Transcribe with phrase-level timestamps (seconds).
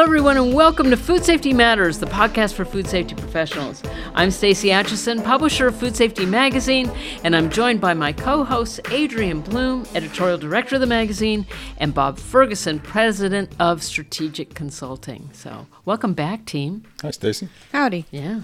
[0.00, 3.82] Hello, everyone, and welcome to Food Safety Matters, the podcast for food safety professionals.
[4.14, 6.90] I'm Stacy Atchison, publisher of Food Safety Magazine,
[7.22, 11.46] and I'm joined by my co-hosts Adrienne Blume, editorial director of the magazine,
[11.76, 15.28] and Bob Ferguson, president of Strategic Consulting.
[15.34, 16.84] So, welcome back, team.
[17.02, 17.50] Hi, Stacy.
[17.70, 18.06] Howdy.
[18.10, 18.40] Yeah,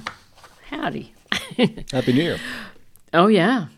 [0.68, 1.14] howdy.
[1.90, 2.38] Happy New Year.
[3.14, 3.68] Oh yeah.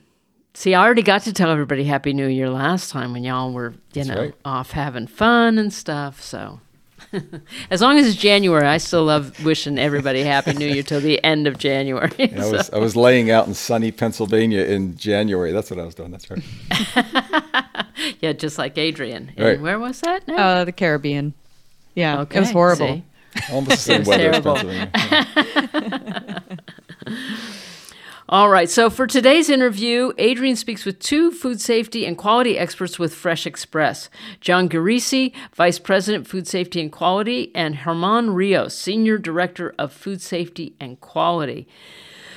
[0.52, 3.70] See, I already got to tell everybody Happy New Year last time when y'all were,
[3.70, 4.34] you That's know, right.
[4.44, 6.20] off having fun and stuff.
[6.20, 6.58] So,
[7.70, 11.22] as long as it's January, I still love wishing everybody Happy New Year till the
[11.24, 12.10] end of January.
[12.34, 15.52] I was I was laying out in sunny Pennsylvania in January.
[15.52, 16.10] That's what I was doing.
[16.10, 16.42] That's right.
[18.20, 19.32] yeah, just like Adrienne.
[19.36, 19.60] And Right.
[19.60, 20.26] where was that?
[20.28, 20.36] Now?
[20.36, 21.34] Uh, the Caribbean.
[21.94, 22.86] Yeah, okay, it was horrible.
[22.86, 23.04] see?
[23.52, 24.42] Almost the same was weather as.
[24.42, 24.90] Pennsylvania.
[24.94, 26.38] Yeah.
[28.30, 28.68] All right.
[28.68, 33.46] So for today's interview, Adrienne speaks with two food safety and quality experts with Fresh
[33.46, 34.10] Express
[34.42, 40.20] John Gurrisi, Vice President, Food Safety and Quality, and Herman Rios, Senior Director of Food
[40.20, 41.66] Safety and Quality.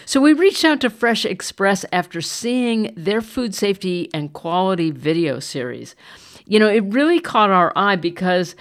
[0.06, 5.42] So we reached out to Fresh Express after seeing their food safety and quality video
[5.42, 5.97] series.
[6.45, 8.56] You know, it really caught our eye because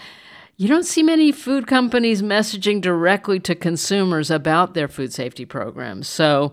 [0.61, 6.07] you don't see many food companies messaging directly to consumers about their food safety programs.
[6.07, 6.53] So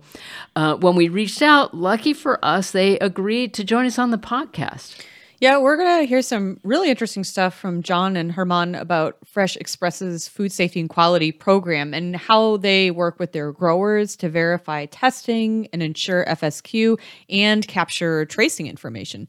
[0.55, 4.17] uh, when we reached out, lucky for us, they agreed to join us on the
[4.17, 5.03] podcast.
[5.41, 9.57] Yeah, we're going to hear some really interesting stuff from John and Herman about Fresh
[9.57, 14.85] Express's food safety and quality program and how they work with their growers to verify
[14.85, 16.97] testing and ensure FSQ
[17.29, 19.27] and capture tracing information.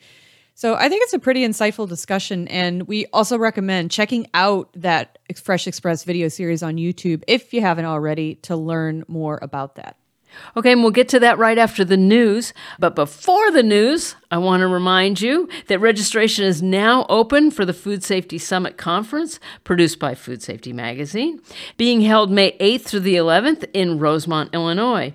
[0.59, 5.21] So I think it's a pretty insightful discussion, and we also recommend checking out that
[5.37, 9.97] Fresh Express video series on YouTube if you haven't already to learn more about that.
[10.57, 12.53] Okay, and we'll get to that right after the news.
[12.81, 17.65] But before the news, I want to remind you that registration is now open for
[17.65, 21.41] the Food Safety Summit Conference, produced by Food Safety Magazine,
[21.77, 25.15] being held May 8th through the 11th in Rosemont, Illinois.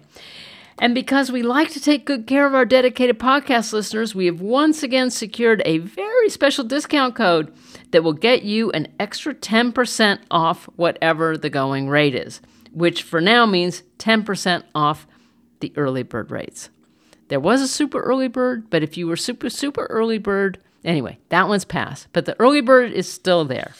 [0.79, 4.41] And because we like to take good care of our dedicated podcast listeners, we have
[4.41, 7.53] once again secured a very special discount code
[7.91, 12.41] that will get you an extra 10% off whatever the going rate is,
[12.71, 15.07] which for now means 10% off
[15.59, 16.69] the early bird rates.
[17.29, 21.19] There was a super early bird, but if you were super, super early bird, anyway,
[21.29, 22.07] that one's passed.
[22.13, 23.73] But the early bird is still there.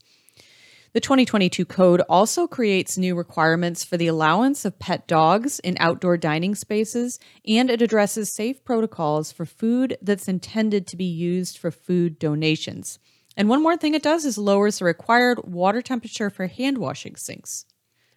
[0.96, 6.16] The 2022 code also creates new requirements for the allowance of pet dogs in outdoor
[6.16, 11.70] dining spaces, and it addresses safe protocols for food that's intended to be used for
[11.70, 12.98] food donations.
[13.36, 17.18] And one more thing it does is lowers the required water temperature for hand washing
[17.18, 17.66] sinks.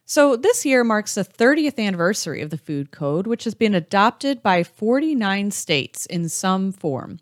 [0.05, 4.41] So, this year marks the 30th anniversary of the Food Code, which has been adopted
[4.41, 7.19] by 49 states in some form.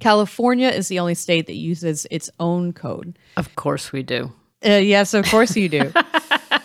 [0.00, 3.16] California is the only state that uses its own code.
[3.36, 4.32] Of course, we do.
[4.64, 5.92] Uh, yes, of course you do.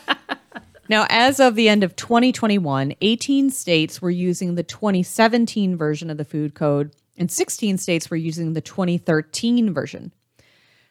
[0.89, 6.18] now, as of the end of 2021, 18 states were using the 2017 version of
[6.18, 10.12] the food code, and 16 states were using the 2013 version.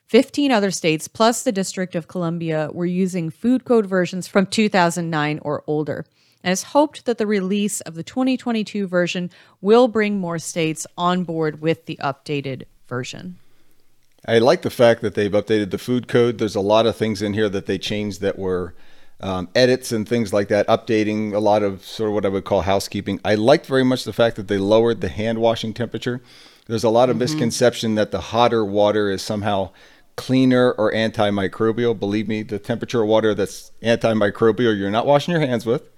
[0.06, 5.40] 15 other states, plus the District of Columbia, were using food code versions from 2009
[5.42, 6.06] or older.
[6.42, 9.30] And it's hoped that the release of the 2022 version
[9.60, 13.38] will bring more states on board with the updated version.
[14.26, 16.38] I like the fact that they've updated the food code.
[16.38, 18.74] There's a lot of things in here that they changed that were
[19.20, 22.44] um, edits and things like that, updating a lot of sort of what I would
[22.44, 23.20] call housekeeping.
[23.24, 26.22] I liked very much the fact that they lowered the hand washing temperature.
[26.66, 29.70] There's a lot of misconception that the hotter water is somehow
[30.16, 31.98] cleaner or antimicrobial.
[31.98, 35.90] Believe me, the temperature of water that's antimicrobial, you're not washing your hands with.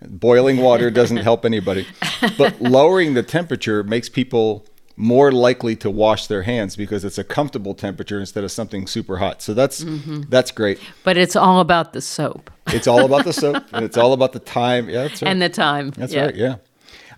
[0.00, 1.86] Boiling water doesn't help anybody.
[2.38, 4.64] But lowering the temperature makes people
[4.96, 9.18] more likely to wash their hands because it's a comfortable temperature instead of something super
[9.18, 9.42] hot.
[9.42, 10.22] So that's mm-hmm.
[10.28, 10.78] that's great.
[11.02, 14.32] But it's all about the soap It's all about the soap and it's all about
[14.32, 14.88] the time.
[14.88, 15.30] Yeah, that's right.
[15.30, 15.90] and the time.
[15.90, 16.26] That's Yeah.
[16.26, 16.36] right.
[16.36, 16.56] Yeah.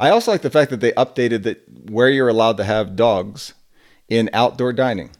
[0.01, 3.55] I also like the fact that they updated that where you're allowed to have dogs
[4.09, 5.11] in outdoor dining.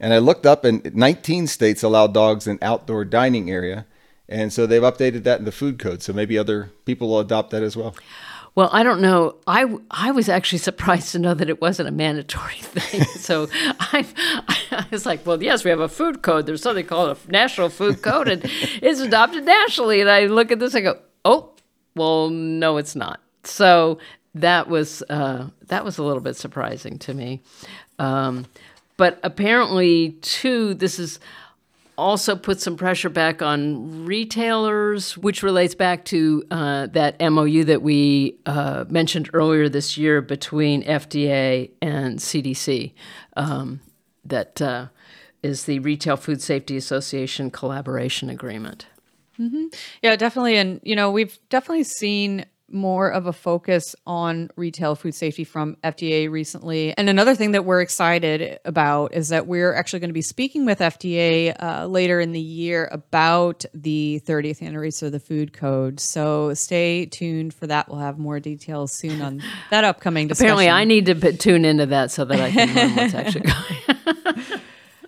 [0.00, 3.86] And I looked up and 19 states allow dogs in outdoor dining area.
[4.28, 6.02] And so they've updated that in the food code.
[6.02, 7.94] So maybe other people will adopt that as well.
[8.54, 9.36] Well, I don't know.
[9.48, 13.02] I, I was actually surprised to know that it wasn't a mandatory thing.
[13.04, 13.48] so
[13.80, 14.06] I,
[14.70, 16.46] I was like, well, yes, we have a food code.
[16.46, 20.00] There's something called a national food code, and it's adopted nationally.
[20.00, 21.50] And I look at this, I go, oh,
[21.96, 23.20] well, no, it's not.
[23.42, 23.98] So
[24.34, 27.42] that was uh, that was a little bit surprising to me.
[27.98, 28.46] Um,
[28.96, 31.18] but apparently, too, this is
[31.96, 37.82] also put some pressure back on retailers, which relates back to uh, that MOU that
[37.82, 42.92] we uh, mentioned earlier this year between FDA and CDC.
[43.36, 43.80] Um,
[44.24, 44.86] that uh,
[45.42, 48.86] is the Retail Food Safety Association collaboration agreement.
[50.02, 50.56] Yeah, definitely.
[50.56, 55.76] And, you know, we've definitely seen more of a focus on retail food safety from
[55.84, 56.96] FDA recently.
[56.96, 60.64] And another thing that we're excited about is that we're actually going to be speaking
[60.64, 66.00] with FDA uh, later in the year about the 30th anniversary of the food code.
[66.00, 67.88] So stay tuned for that.
[67.88, 70.46] We'll have more details soon on that upcoming discussion.
[70.46, 73.40] Apparently, I need to p- tune into that so that I can learn what's actually
[74.26, 74.34] going.
[74.54, 74.60] on.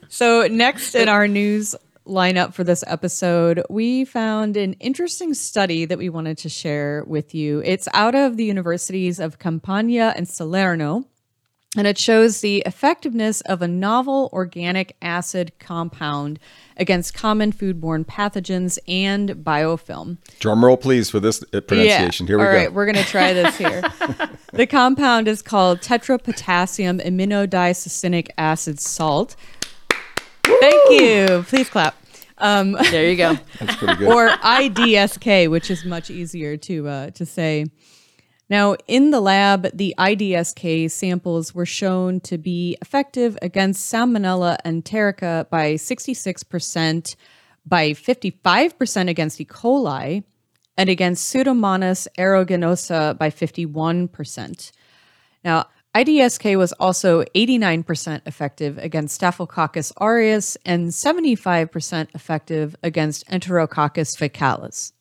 [0.09, 1.75] So, next in our news
[2.07, 7.35] lineup for this episode, we found an interesting study that we wanted to share with
[7.35, 7.63] you.
[7.65, 11.05] It's out of the universities of Campania and Salerno,
[11.77, 16.39] and it shows the effectiveness of a novel organic acid compound
[16.77, 20.19] against common foodborne pathogens and biofilm.
[20.39, 22.27] Drum roll, please, for this uh, pronunciation.
[22.27, 22.57] Here we All go.
[22.57, 23.83] right, we're going to try this here.
[24.53, 29.37] the compound is called tetrapotassium iminodisuccinic acid salt.
[30.47, 31.45] Thank you.
[31.49, 31.97] Please clap.
[32.91, 33.35] there you go.
[33.59, 34.09] That's pretty good.
[34.09, 37.67] Or IDSK, which is much easier to uh, to say.
[38.49, 45.51] Now, in the lab, the IDSK samples were shown to be effective against Salmonella enterica
[45.51, 47.17] by 66%,
[47.67, 49.45] by 55% against E.
[49.45, 50.23] coli,
[50.77, 54.71] and against Pseudomonas aeruginosa by 51%.
[55.43, 55.67] Now,
[55.97, 64.93] IDSK was also 89% effective against Staphylococcus aureus and 75% effective against Enterococcus faecalis.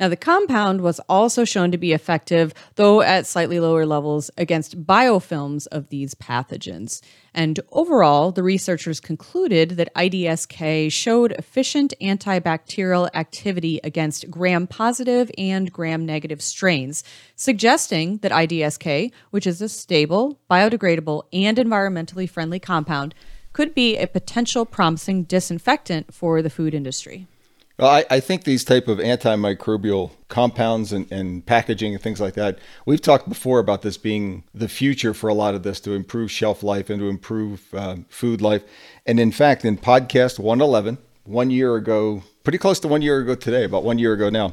[0.00, 4.84] Now, the compound was also shown to be effective, though at slightly lower levels, against
[4.84, 7.00] biofilms of these pathogens.
[7.32, 15.72] And overall, the researchers concluded that IDSK showed efficient antibacterial activity against gram positive and
[15.72, 17.04] gram negative strains,
[17.36, 23.14] suggesting that IDSK, which is a stable, biodegradable, and environmentally friendly compound,
[23.52, 27.28] could be a potential promising disinfectant for the food industry.
[27.76, 32.34] Well, I, I think these type of antimicrobial compounds and, and packaging and things like
[32.34, 35.92] that, we've talked before about this being the future for a lot of this to
[35.92, 38.62] improve shelf life and to improve uh, food life.
[39.06, 43.34] And in fact, in podcast 111, one year ago, pretty close to one year ago
[43.34, 44.52] today, about one year ago now,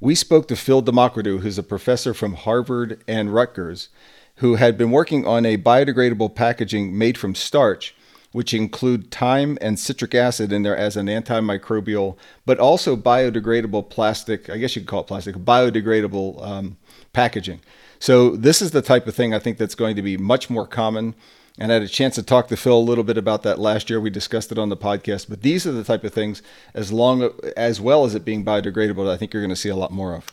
[0.00, 3.90] we spoke to Phil Demokritou, who's a professor from Harvard and Rutgers,
[4.36, 7.94] who had been working on a biodegradable packaging made from starch
[8.32, 14.50] which include thyme and citric acid in there as an antimicrobial, but also biodegradable plastic.
[14.50, 16.76] I guess you could call it plastic, biodegradable um,
[17.12, 17.60] packaging.
[17.98, 20.66] So this is the type of thing I think that's going to be much more
[20.66, 21.14] common.
[21.58, 23.90] And I had a chance to talk to Phil a little bit about that last
[23.90, 24.00] year.
[24.00, 25.28] We discussed it on the podcast.
[25.28, 26.42] But these are the type of things,
[26.74, 29.76] as long as well as it being biodegradable, I think you're going to see a
[29.76, 30.26] lot more of.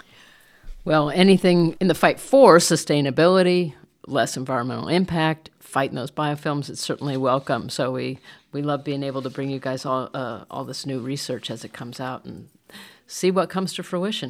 [0.86, 3.74] Well, anything in the fight for sustainability,
[4.08, 7.70] less environmental impact, fighting those biofilms, it's certainly welcome.
[7.70, 8.18] So we,
[8.52, 11.64] we love being able to bring you guys all uh, all this new research as
[11.64, 12.50] it comes out and
[13.08, 14.30] see what comes to fruition.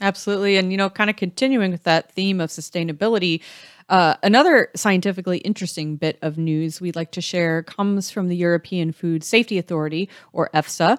[0.00, 0.56] Absolutely.
[0.56, 3.40] And, you know, kind of continuing with that theme of sustainability,
[3.88, 8.92] uh, another scientifically interesting bit of news we'd like to share comes from the European
[8.92, 10.98] Food Safety Authority, or EFSA,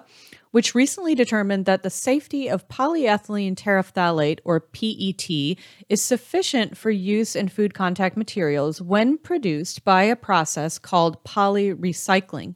[0.50, 7.34] which recently determined that the safety of polyethylene terephthalate, or PET, is sufficient for use
[7.34, 12.54] in food contact materials when produced by a process called polyrecycling.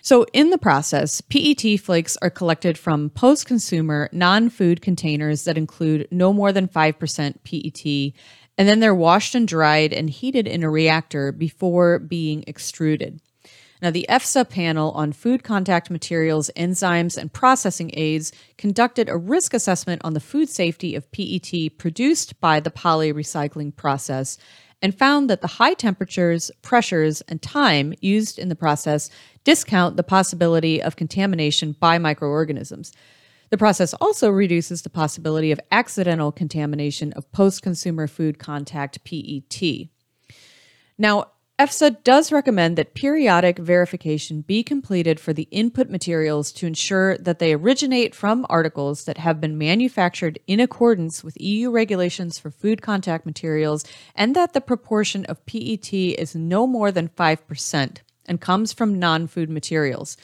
[0.00, 5.58] So, in the process, PET flakes are collected from post consumer non food containers that
[5.58, 8.14] include no more than 5% PET,
[8.58, 13.20] and then they're washed and dried and heated in a reactor before being extruded.
[13.80, 19.54] Now, the EFSA panel on food contact materials, enzymes, and processing aids conducted a risk
[19.54, 24.36] assessment on the food safety of PET produced by the poly recycling process
[24.82, 29.10] and found that the high temperatures, pressures, and time used in the process
[29.44, 32.92] discount the possibility of contamination by microorganisms.
[33.50, 39.88] The process also reduces the possibility of accidental contamination of post consumer food contact PET.
[40.98, 47.18] Now, EFSA does recommend that periodic verification be completed for the input materials to ensure
[47.18, 52.52] that they originate from articles that have been manufactured in accordance with EU regulations for
[52.52, 58.40] food contact materials and that the proportion of PET is no more than 5% and
[58.40, 60.16] comes from non food materials.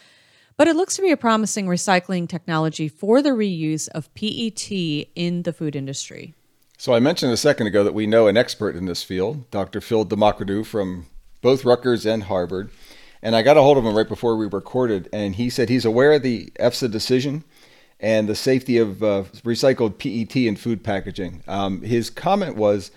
[0.57, 4.71] But it looks to be a promising recycling technology for the reuse of PET
[5.17, 6.35] in the food industry.
[6.79, 9.81] So, I mentioned a second ago that we know an expert in this field, Dr.
[9.81, 11.07] Phil Demokritou from
[11.41, 12.71] both Rutgers and Harvard.
[13.23, 15.87] And I got a hold of him right before we recorded, and he said he's
[15.87, 17.43] aware of the EFSA decision
[17.99, 21.43] and the safety of uh, recycled PET in food packaging.
[21.49, 22.91] Um, his comment was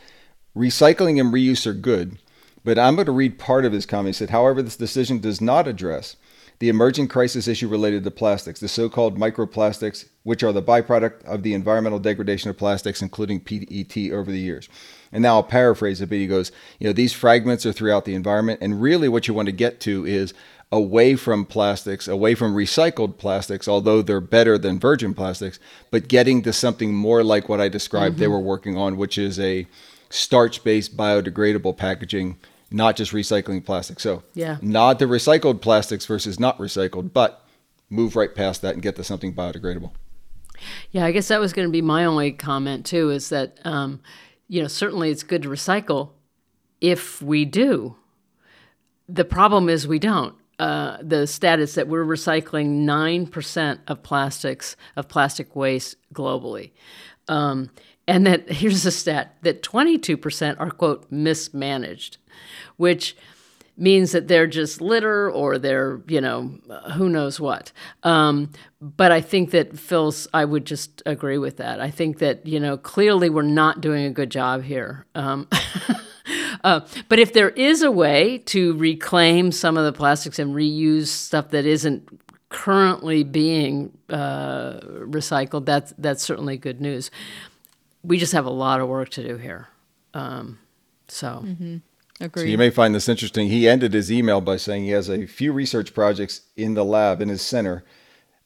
[0.55, 2.17] recycling and reuse are good,
[2.65, 4.15] but I'm going to read part of his comment.
[4.15, 6.17] He said, however, this decision does not address
[6.59, 11.23] the emerging crisis issue related to plastics, the so called microplastics, which are the byproduct
[11.25, 14.67] of the environmental degradation of plastics, including PET, over the years.
[15.11, 18.15] And now I'll paraphrase it, but he goes, you know, these fragments are throughout the
[18.15, 18.59] environment.
[18.61, 20.33] And really what you want to get to is
[20.71, 25.59] away from plastics, away from recycled plastics, although they're better than virgin plastics,
[25.91, 28.21] but getting to something more like what I described mm-hmm.
[28.21, 29.67] they were working on, which is a
[30.09, 32.37] starch based biodegradable packaging
[32.71, 33.99] not just recycling plastic.
[33.99, 37.45] So, yeah, nod to recycled plastics versus not recycled, but
[37.89, 39.91] move right past that and get to something biodegradable.
[40.91, 43.09] Yeah, I guess that was going to be my only comment too.
[43.09, 44.01] Is that um,
[44.47, 46.11] you know certainly it's good to recycle
[46.81, 47.95] if we do.
[49.07, 50.35] The problem is we don't.
[50.59, 56.71] Uh, the status that we're recycling nine percent of plastics of plastic waste globally.
[57.27, 57.69] Um,
[58.07, 62.17] and that here's a stat that 22% are quote mismanaged
[62.77, 63.15] which
[63.77, 66.59] means that they're just litter or they're, you know,
[66.95, 67.71] who knows what.
[68.01, 68.49] Um,
[68.81, 71.79] but I think that Phil's, I would just agree with that.
[71.79, 75.05] I think that, you know, clearly we're not doing a good job here.
[75.13, 75.47] Um,
[76.63, 81.07] uh, but if there is a way to reclaim some of the plastics and reuse
[81.07, 82.09] stuff that isn't
[82.49, 87.11] currently being uh, recycled, that's, that's certainly good news.
[88.03, 89.67] We just have a lot of work to do here.
[90.15, 90.57] Um,
[91.07, 91.43] so.
[91.45, 91.77] Mm-hmm.
[92.19, 92.43] Agreed.
[92.43, 93.49] So you may find this interesting.
[93.49, 97.21] He ended his email by saying he has a few research projects in the lab
[97.21, 97.83] in his center,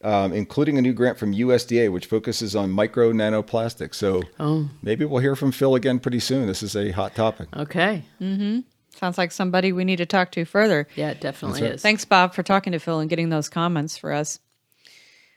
[0.02, 3.94] um, including a new grant from USDA, which focuses on micro nanoplastics.
[3.94, 4.68] So oh.
[4.82, 6.46] maybe we'll hear from Phil again pretty soon.
[6.46, 7.48] This is a hot topic.
[7.56, 8.04] Okay.
[8.20, 8.60] Mm-hmm.
[8.94, 10.86] Sounds like somebody we need to talk to further.
[10.94, 11.72] Yeah, it definitely right.
[11.72, 11.82] is.
[11.82, 14.38] Thanks, Bob, for talking to Phil and getting those comments for us.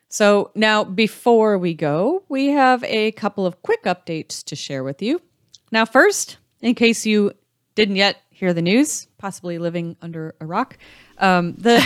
[0.09, 5.01] So now, before we go, we have a couple of quick updates to share with
[5.01, 5.21] you.
[5.71, 7.31] Now, first, in case you
[7.75, 10.77] didn't yet hear the news, possibly living under a rock.
[11.19, 11.77] Um, the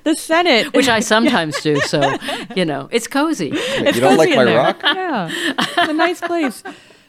[0.04, 2.16] the Senate, which I sometimes do, so
[2.56, 3.50] you know it's cozy.
[3.54, 4.58] It's you don't like my there.
[4.58, 4.80] rock?
[4.82, 6.62] Yeah, it's a nice place.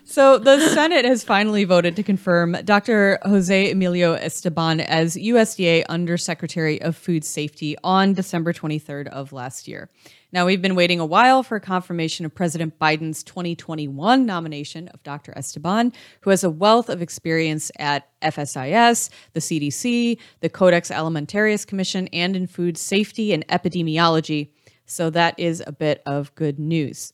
[0.07, 3.17] So the Senate has finally voted to confirm Dr.
[3.23, 9.89] Jose Emilio Esteban as USDA Undersecretary of Food Safety on December 23rd of last year.
[10.35, 15.31] Now, we've been waiting a while for confirmation of President Biden's 2021 nomination of Dr.
[15.33, 22.09] Esteban, who has a wealth of experience at FSIS, the CDC, the Codex Alimentarius Commission,
[22.11, 24.49] and in food safety and epidemiology.
[24.85, 27.13] So that is a bit of good news.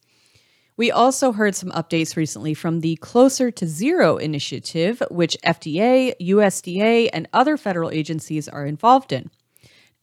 [0.76, 7.12] We also heard some updates recently from the Closer to Zero initiative, which FDA, USDA,
[7.14, 9.30] and other federal agencies are involved in.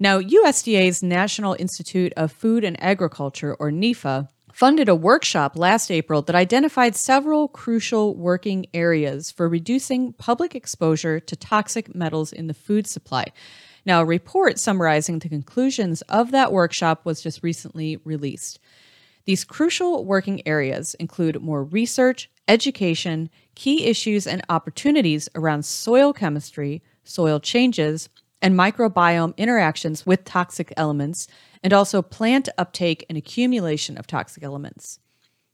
[0.01, 6.23] Now, USDA's National Institute of Food and Agriculture, or NIFA, funded a workshop last April
[6.23, 12.55] that identified several crucial working areas for reducing public exposure to toxic metals in the
[12.55, 13.25] food supply.
[13.85, 18.61] Now, a report summarizing the conclusions of that workshop was just recently released.
[19.25, 26.83] These crucial working areas include more research, education, key issues and opportunities around soil chemistry,
[27.03, 28.09] soil changes,
[28.41, 31.27] and microbiome interactions with toxic elements,
[31.63, 35.01] and also plant uptake and accumulation of toxic elements.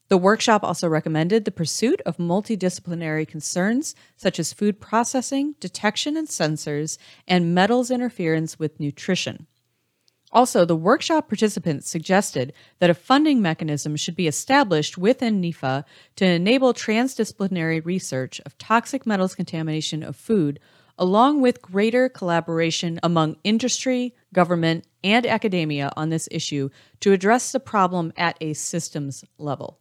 [0.09, 6.29] The workshop also recommended the pursuit of multidisciplinary concerns such as food processing, detection and
[6.29, 9.47] sensors, and metals interference with nutrition.
[10.31, 15.85] Also, the workshop participants suggested that a funding mechanism should be established within NIFA
[16.17, 20.59] to enable transdisciplinary research of toxic metals contamination of food,
[20.99, 26.69] along with greater collaboration among industry, government, and academia on this issue
[27.01, 29.79] to address the problem at a systems level.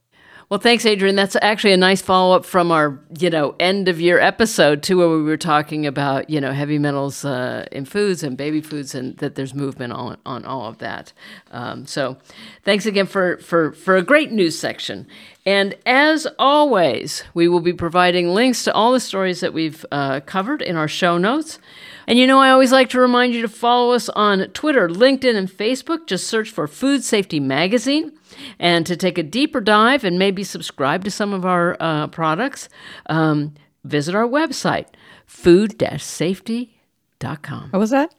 [0.50, 1.16] Well, thanks, Adrienne.
[1.16, 4.98] That's actually a nice follow up from our, you know, end of year episode too,
[4.98, 8.94] where we were talking about, you know, heavy metals uh, in foods and baby foods,
[8.94, 11.14] and that there's movement on on all of that.
[11.52, 12.18] Um, so,
[12.64, 15.08] thanks again for for for a great news section.
[15.46, 20.20] And as always, we will be providing links to all the stories that we've uh,
[20.22, 21.60] covered in our show notes.
[22.08, 25.36] And you know, I always like to remind you to follow us on Twitter, LinkedIn,
[25.36, 26.06] and Facebook.
[26.08, 28.12] Just search for Food Safety Magazine.
[28.60, 32.68] And to take a deeper dive and maybe subscribe to some of our uh, products,
[33.06, 34.88] um, visit our website,
[35.26, 37.70] food safety.com.
[37.70, 38.14] What was that?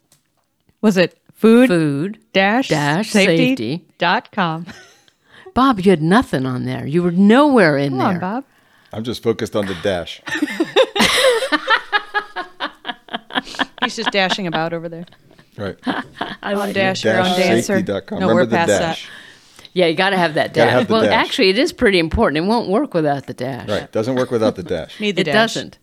[0.80, 3.84] Was it food, Food dash, dash safety, safety.
[3.98, 4.66] dot com?
[5.52, 6.86] Bob, you had nothing on there.
[6.86, 8.06] You were nowhere in Come there.
[8.08, 8.44] on, Bob.
[8.92, 10.22] I'm just focused on the dash.
[13.82, 15.06] He's just dashing about over there.
[15.56, 15.76] Right.
[15.86, 16.74] I On like it.
[16.74, 17.80] Dasher, on Dancer.
[17.80, 18.18] Dashsafety.com.
[18.20, 19.08] No, Remember we're the past dash.
[19.72, 20.70] Yeah, you got to have that dash.
[20.70, 21.12] have well, dash.
[21.12, 22.44] actually, it is pretty important.
[22.44, 23.68] It won't work without the dash.
[23.68, 23.90] Right.
[23.90, 25.00] Doesn't work without the dash.
[25.00, 25.54] Need the it dash.
[25.54, 25.78] doesn't.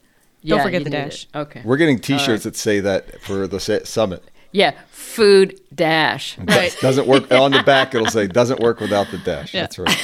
[0.45, 1.25] Don't forget the dash.
[1.25, 1.37] it.
[1.37, 1.61] Okay.
[1.63, 4.23] We're getting T-shirts that say that for the sa- summit.
[4.53, 6.37] Yeah, food dash.
[6.39, 6.75] Right.
[6.81, 7.93] Doesn't work on the back.
[7.95, 9.53] It'll say doesn't work without the dash.
[9.53, 9.61] Yeah.
[9.61, 10.03] That's right.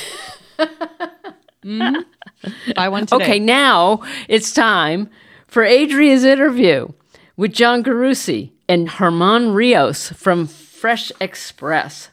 [1.65, 2.71] Mm-hmm.
[2.75, 3.23] Buy one today.
[3.23, 5.09] Okay, now it's time
[5.47, 6.87] for Adria's interview
[7.37, 12.09] with John Gurrisi and Herman Rios from Fresh Express.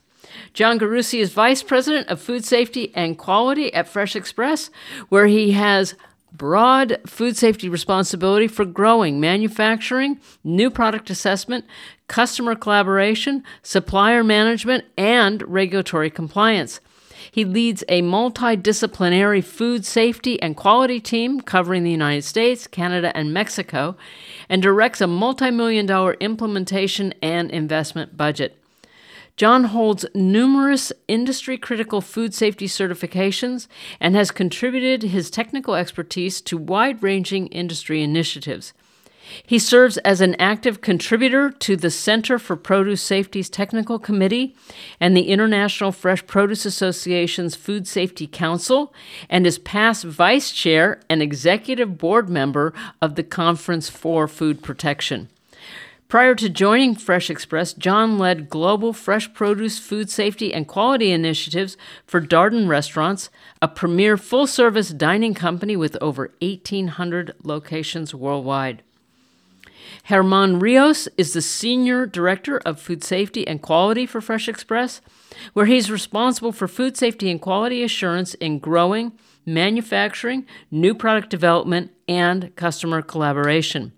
[0.52, 4.70] John Gurrisi is Vice President of Food Safety and Quality at Fresh Express,
[5.08, 5.94] where he has
[6.30, 11.64] broad food safety responsibility for growing, manufacturing, new product assessment,
[12.06, 16.80] customer collaboration, supplier management, and regulatory compliance.
[17.30, 23.32] He leads a multidisciplinary food safety and quality team covering the United States, Canada, and
[23.32, 23.96] Mexico,
[24.48, 28.56] and directs a multi million dollar implementation and investment budget.
[29.36, 33.66] John holds numerous industry critical food safety certifications
[33.98, 38.72] and has contributed his technical expertise to wide ranging industry initiatives.
[39.46, 44.54] He serves as an active contributor to the Center for Produce Safety's Technical Committee
[45.00, 48.92] and the International Fresh Produce Association's Food Safety Council,
[49.28, 55.28] and is past vice chair and executive board member of the Conference for Food Protection.
[56.08, 61.76] Prior to joining Fresh Express, John led global fresh produce food safety and quality initiatives
[62.06, 68.82] for Darden Restaurants, a premier full service dining company with over 1,800 locations worldwide.
[70.08, 75.00] Herman Rios is the Senior Director of Food Safety and Quality for Fresh Express,
[75.54, 79.12] where he's responsible for food safety and quality assurance in growing,
[79.46, 83.92] manufacturing, new product development, and customer collaboration.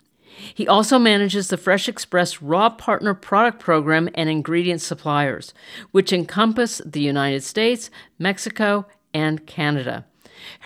[0.53, 5.53] He also manages the Fresh Express Raw Partner Product Program and ingredient suppliers,
[5.91, 10.05] which encompass the United States, Mexico, and Canada.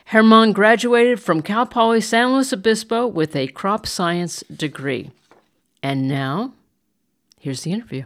[0.06, 5.10] Herman graduated from Cal Poly San Luis Obispo with a crop science degree.
[5.84, 6.54] And now,
[7.39, 8.06] here's the interview.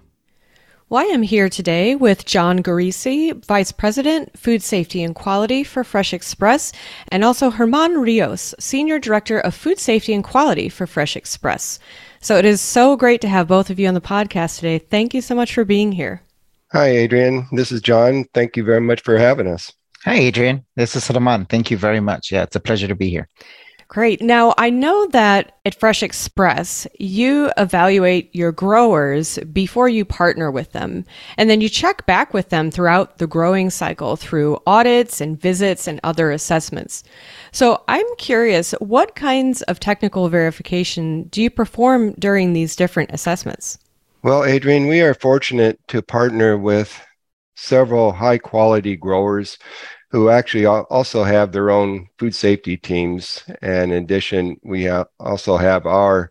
[0.88, 5.84] Well, I am here today with John Gurrisi, Vice President, Food Safety and Quality for
[5.84, 6.72] Fresh Express,
[7.08, 11.80] and also Herman Rios, Senior Director of Food Safety and Quality for Fresh Express.
[12.22, 14.78] So it is so great to have both of you on the podcast today.
[14.78, 16.22] Thank you so much for being here.
[16.72, 17.48] Hi, Adrienne.
[17.52, 18.26] This is John.
[18.36, 19.74] Thank you very much for having us.
[20.04, 20.64] Hi, Adrienne.
[20.76, 21.48] This is Herman.
[21.48, 22.32] Thank you very much.
[22.32, 23.28] Yeah, it's a pleasure to be here.
[23.96, 24.22] Great.
[24.22, 30.74] Now, I know that at Fresh Express, you evaluate your growers before you partner with
[30.74, 31.06] them,
[31.38, 35.88] and then you check back with them throughout the growing cycle through audits and visits
[35.88, 37.06] and other assessments.
[37.54, 43.80] So, I'm curious, what kinds of technical verification do you perform during these different assessments?
[44.24, 47.02] Well, Adrienne, we are fortunate to partner with
[47.56, 49.58] several high quality growers
[50.16, 53.44] who actually also have their own food safety teams.
[53.62, 54.88] And in addition, we
[55.20, 56.30] also have our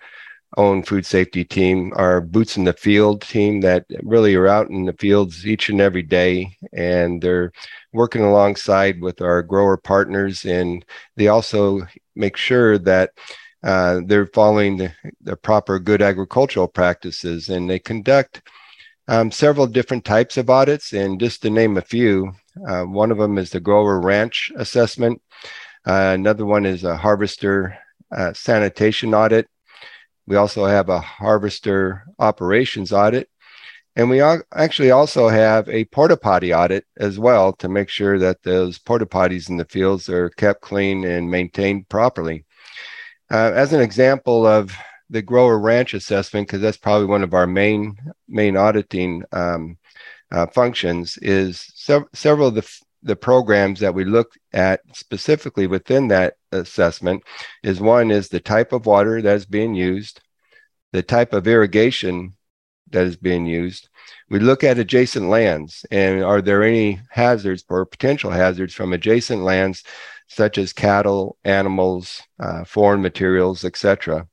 [0.57, 4.87] own food safety team, our boots in the field team that really are out in
[4.87, 6.57] the fields each and every day.
[6.73, 7.53] And they're
[7.93, 10.47] working alongside with our grower partners.
[10.47, 10.83] And
[11.17, 13.11] they also make sure that
[13.63, 17.51] uh, they're following the, the proper good agricultural practices.
[17.51, 18.41] And they conduct
[19.09, 20.95] um, several different types of audits.
[20.95, 22.33] And just to name a few,
[22.67, 25.21] uh, one of them is the grower ranch assessment.
[25.87, 27.77] Uh, another one is a harvester
[28.15, 29.49] uh, sanitation audit.
[30.27, 33.29] We also have a harvester operations audit.
[33.97, 38.43] And we actually also have a porta potty audit as well to make sure that
[38.43, 42.45] those porta potties in the fields are kept clean and maintained properly.
[43.31, 44.75] Uh, as an example of
[45.11, 49.79] the grower ranch assessment, because that's probably one of our main main auditing um,
[50.33, 55.67] uh, functions, is sev- several of the f- the programs that we look at specifically
[55.67, 57.23] within that assessment
[57.63, 60.21] is one is the type of water that is being used,
[60.93, 62.35] the type of irrigation
[62.91, 63.89] that is being used.
[64.31, 69.43] We look at adjacent lands and are there any hazards or potential hazards from adjacent
[69.43, 69.85] lands,
[70.29, 74.27] such as cattle, animals, uh, foreign materials, etc.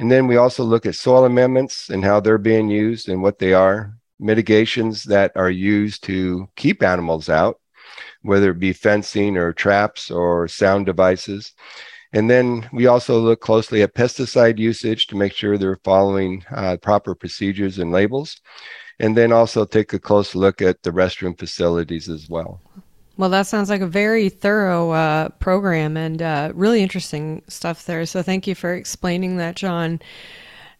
[0.00, 3.38] And then we also look at soil amendments and how they're being used and what
[3.38, 7.60] they are, mitigations that are used to keep animals out,
[8.22, 11.52] whether it be fencing or traps or sound devices.
[12.12, 16.76] And then we also look closely at pesticide usage to make sure they're following uh,
[16.76, 18.40] proper procedures and labels.
[19.00, 22.60] And then also take a close look at the restroom facilities as well.
[23.16, 28.06] Well, that sounds like a very thorough uh, program and uh, really interesting stuff there.
[28.06, 30.00] So thank you for explaining that, John.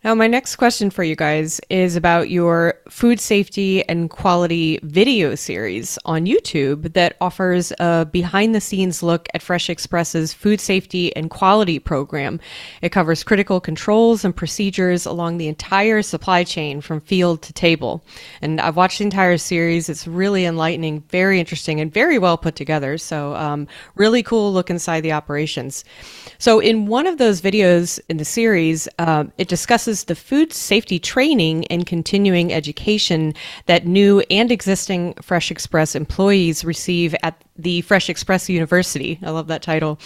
[0.05, 5.35] Now, my next question for you guys is about your food safety and quality video
[5.35, 11.17] series on YouTube that offers a behind the scenes look at Fresh Express's food safety
[11.17, 12.39] and quality program.
[12.83, 18.05] It covers critical controls and procedures along the entire supply chain from field to table.
[18.43, 19.89] And I've watched the entire series.
[19.89, 22.99] It's really enlightening, very interesting, and very well put together.
[22.99, 25.83] So, um, really cool look inside the operations.
[26.37, 30.99] So, in one of those videos in the series, uh, it discusses the food safety
[30.99, 33.33] training and continuing education
[33.67, 39.21] that new and existing Fresh Express employees receive at the Fresh Express University.
[39.23, 40.01] I love that title.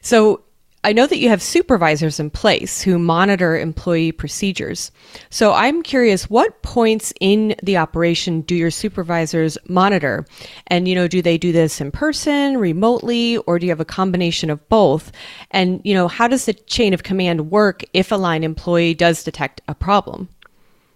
[0.00, 0.42] So,
[0.84, 4.92] I know that you have supervisors in place who monitor employee procedures.
[5.28, 10.24] So I'm curious, what points in the operation do your supervisors monitor?
[10.68, 13.84] And, you know, do they do this in person, remotely, or do you have a
[13.84, 15.10] combination of both?
[15.50, 19.24] And, you know, how does the chain of command work if a line employee does
[19.24, 20.28] detect a problem?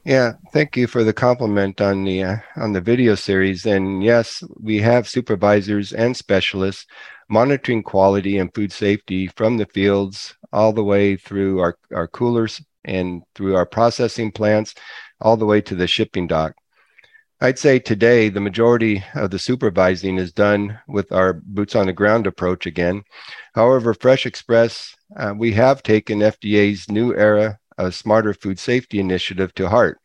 [0.05, 3.66] Yeah, thank you for the compliment on the uh, on the video series.
[3.66, 6.87] And yes, we have supervisors and specialists
[7.33, 12.62] monitoring quality and food safety from the fields all the way through our, our coolers
[12.85, 14.75] and through our processing plants,
[15.18, 16.55] all the way to the shipping dock.
[17.40, 21.92] I'd say today the majority of the supervising is done with our boots on the
[21.95, 23.03] ground approach again.
[23.55, 29.55] However, Fresh Express, uh, we have taken FDA's new era of smarter food safety initiative
[29.55, 29.99] to heart.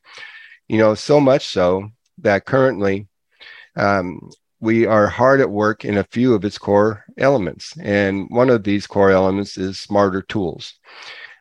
[0.70, 3.08] You know, so much so that currently
[3.76, 7.74] um, we are hard at work in a few of its core elements.
[7.82, 10.74] And one of these core elements is smarter tools.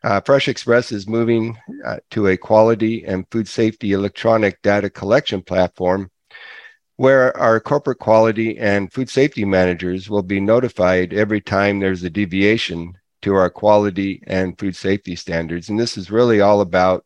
[0.05, 5.43] Uh, Fresh Express is moving uh, to a quality and food safety electronic data collection
[5.43, 6.11] platform
[6.97, 12.11] where our corporate quality and food safety managers will be notified every time there's a
[12.11, 15.69] deviation to our quality and food safety standards.
[15.69, 17.05] And this is really all about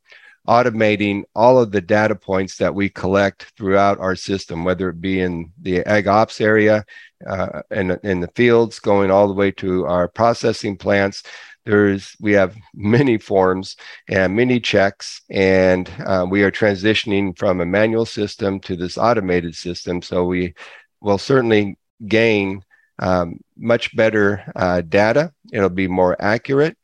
[0.48, 5.20] automating all of the data points that we collect throughout our system, whether it be
[5.20, 6.84] in the ag ops area,
[7.28, 11.22] uh, in, in the fields, going all the way to our processing plants.
[11.66, 13.76] There's we have many forms
[14.08, 19.54] and many checks, and uh, we are transitioning from a manual system to this automated
[19.54, 20.00] system.
[20.00, 20.54] So we
[21.02, 21.76] will certainly
[22.08, 22.64] gain
[22.98, 25.32] um, much better uh, data.
[25.52, 26.78] It'll be more accurate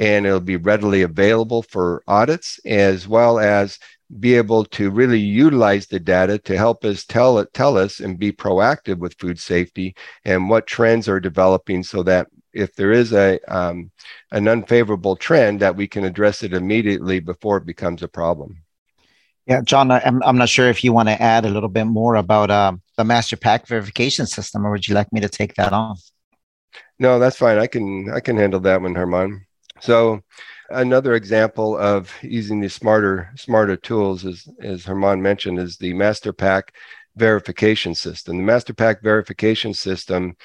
[0.00, 3.78] and it'll be readily available for audits as well as
[4.18, 8.18] be able to really utilize the data to help us tell it tell us and
[8.18, 13.12] be proactive with food safety and what trends are developing so that if there is
[13.12, 13.92] a um,
[14.32, 18.56] an unfavorable trend that we can address it immediately before it becomes a problem.
[19.46, 22.14] Yeah john i'm, I'm not sure if you want to add a little bit more
[22.14, 25.74] about um, the master pack verification system or would you like me to take that
[25.74, 25.96] on
[26.98, 27.58] no that's fine.
[27.58, 29.46] I can i can handle that one herman
[29.80, 30.20] so
[30.70, 36.32] another example of using these smarter smarter tools is as Herman mentioned is the master
[36.32, 36.74] pack
[37.16, 38.36] verification system.
[38.36, 40.36] The master pack verification system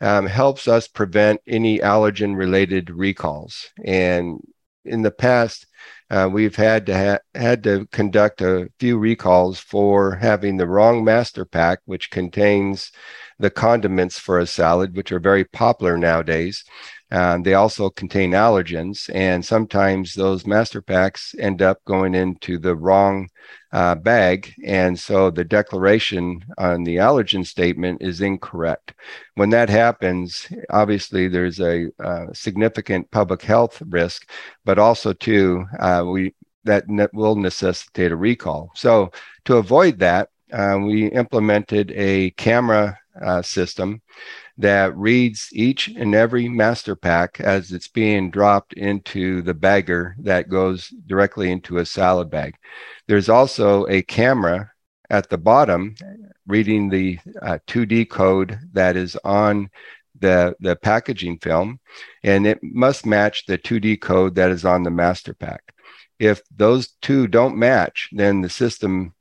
[0.00, 3.70] um, helps us prevent any allergen related recalls.
[3.84, 4.40] And
[4.84, 5.66] in the past,
[6.10, 11.04] uh, we've had to ha- had to conduct a few recalls for having the wrong
[11.04, 12.92] master pack, which contains
[13.38, 16.64] the condiments for a salad, which are very popular nowadays.
[17.10, 22.74] Um, they also contain allergens, and sometimes those master packs end up going into the
[22.74, 23.28] wrong
[23.72, 24.52] uh, bag.
[24.64, 28.94] And so the declaration on the allergen statement is incorrect.
[29.36, 34.28] When that happens, obviously there's a uh, significant public health risk,
[34.64, 38.72] but also, too, uh, we that ne- will necessitate a recall.
[38.74, 39.12] So
[39.44, 44.02] to avoid that, uh, we implemented a camera uh, system
[44.58, 50.48] that reads each and every master pack as it's being dropped into the bagger that
[50.48, 52.54] goes directly into a salad bag.
[53.06, 54.70] There's also a camera
[55.10, 55.94] at the bottom
[56.46, 59.70] reading the uh, 2D code that is on
[60.20, 61.80] the, the packaging film,
[62.22, 65.62] and it must match the 2D code that is on the master pack.
[66.18, 69.14] If those two don't match, then the system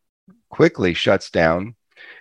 [0.50, 1.76] quickly shuts down,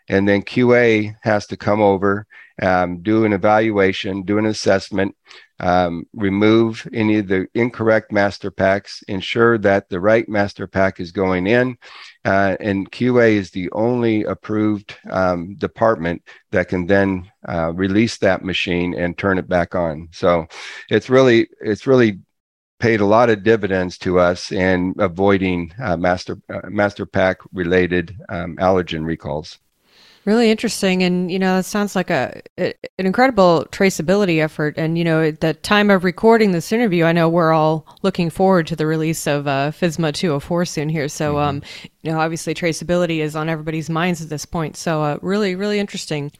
[0.08, 2.26] and then QA has to come over
[2.62, 5.16] um, do an evaluation, do an assessment,
[5.60, 11.12] um, remove any of the incorrect master packs, ensure that the right master pack is
[11.12, 11.76] going in.
[12.24, 18.44] Uh, and QA is the only approved um, department that can then uh, release that
[18.44, 20.08] machine and turn it back on.
[20.12, 20.46] So
[20.90, 22.20] it's really, it's really
[22.78, 28.16] paid a lot of dividends to us in avoiding uh, master uh, master pack related
[28.28, 29.58] um, allergen recalls.
[30.24, 34.74] Really interesting, and you know, that sounds like a, an incredible traceability effort.
[34.78, 38.30] And you know, at the time of recording this interview, I know we're all looking
[38.30, 41.08] forward to the release of uh, FSMA 204 soon here.
[41.08, 41.48] So, mm-hmm.
[41.48, 41.62] um,
[42.00, 44.78] you know, obviously traceability is on everybody's minds at this point.
[44.78, 46.32] So, uh, really, really interesting.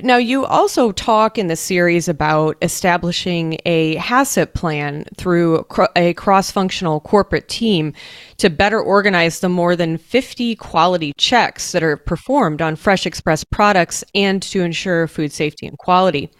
[0.00, 6.50] Now, you also talk in the series about establishing a HACCP plan through a cross
[6.50, 7.92] functional corporate team
[8.38, 13.44] to better organize the more than 50 quality checks that are performed on Fresh Express
[13.44, 16.30] products and to ensure food safety and quality.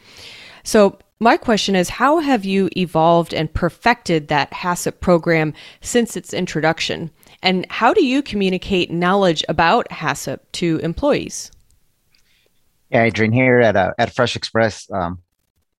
[0.64, 6.32] So, my question is how have you evolved and perfected that HACCP program since its
[6.32, 7.10] introduction?
[7.42, 11.50] And how do you communicate knowledge about HACCP to employees?
[12.92, 15.18] Yeah, Adrienne, here at uh, at Fresh Express, um,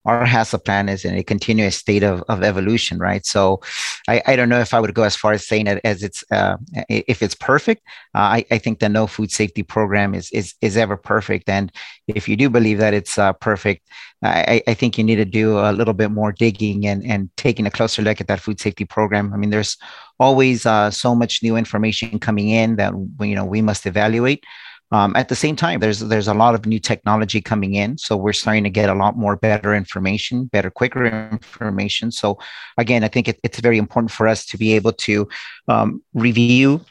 [0.05, 3.23] our HACCP plan is in a continuous state of, of evolution, right?
[3.23, 3.61] So
[4.07, 6.23] I, I don't know if I would go as far as saying it as it's
[6.31, 6.57] uh,
[6.89, 7.83] if it's perfect.
[8.15, 11.71] Uh, I, I think the no food safety program is is is ever perfect, and
[12.07, 13.87] if you do believe that it's uh, perfect,
[14.23, 17.67] I, I think you need to do a little bit more digging and and taking
[17.67, 19.31] a closer look at that food safety program.
[19.33, 19.77] I mean, there's
[20.19, 24.43] always uh, so much new information coming in that you know we must evaluate.
[24.93, 28.15] Um, at the same time, there's there's a lot of new technology coming in, so
[28.15, 32.11] we're starting to get a lot more better information, better, quicker information.
[32.11, 32.37] So
[32.77, 35.27] again, I think it, it's very important for us to be able to
[35.67, 36.85] um, review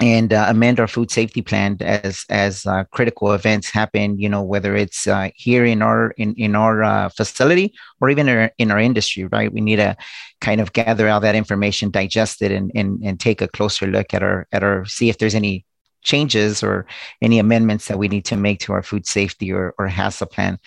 [0.00, 4.42] and uh, amend our food safety plan as as uh, critical events happen you know
[4.42, 8.50] whether it's uh, here in our in, in our uh, facility or even in our,
[8.58, 9.96] in our industry right we need to
[10.40, 14.12] kind of gather all that information digest it and, and and take a closer look
[14.12, 15.64] at our at our see if there's any
[16.04, 16.86] changes or
[17.20, 20.58] any amendments that we need to make to our food safety or, or HACCP plan.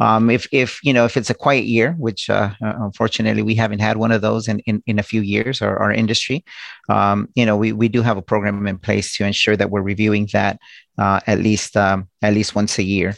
[0.00, 3.54] Um, if, if, you know, if it's a quiet year, which uh, uh, unfortunately we
[3.54, 6.44] haven't had one of those in, in, in a few years, our, our industry,
[6.88, 9.82] um, you know, we, we do have a program in place to ensure that we're
[9.82, 10.58] reviewing that
[10.98, 13.14] uh, at least um, at least once a year.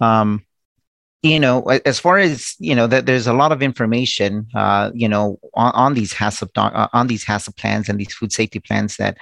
[0.00, 0.44] Um,
[1.22, 5.08] you know, as far as you know, that there's a lot of information, uh, you
[5.08, 8.96] know, on, on these HACCP uh, on these HACCP plans and these food safety plans
[8.96, 9.18] that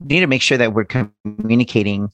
[0.00, 2.10] need to make sure that we're communicating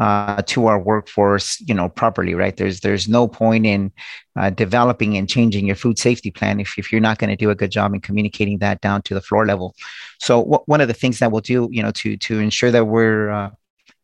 [0.00, 2.56] uh, to our workforce, you know, properly, right?
[2.56, 3.92] There's there's no point in
[4.36, 7.50] uh, developing and changing your food safety plan if, if you're not going to do
[7.50, 9.74] a good job in communicating that down to the floor level.
[10.18, 12.86] So w- one of the things that we'll do, you know, to to ensure that
[12.86, 13.50] we're uh,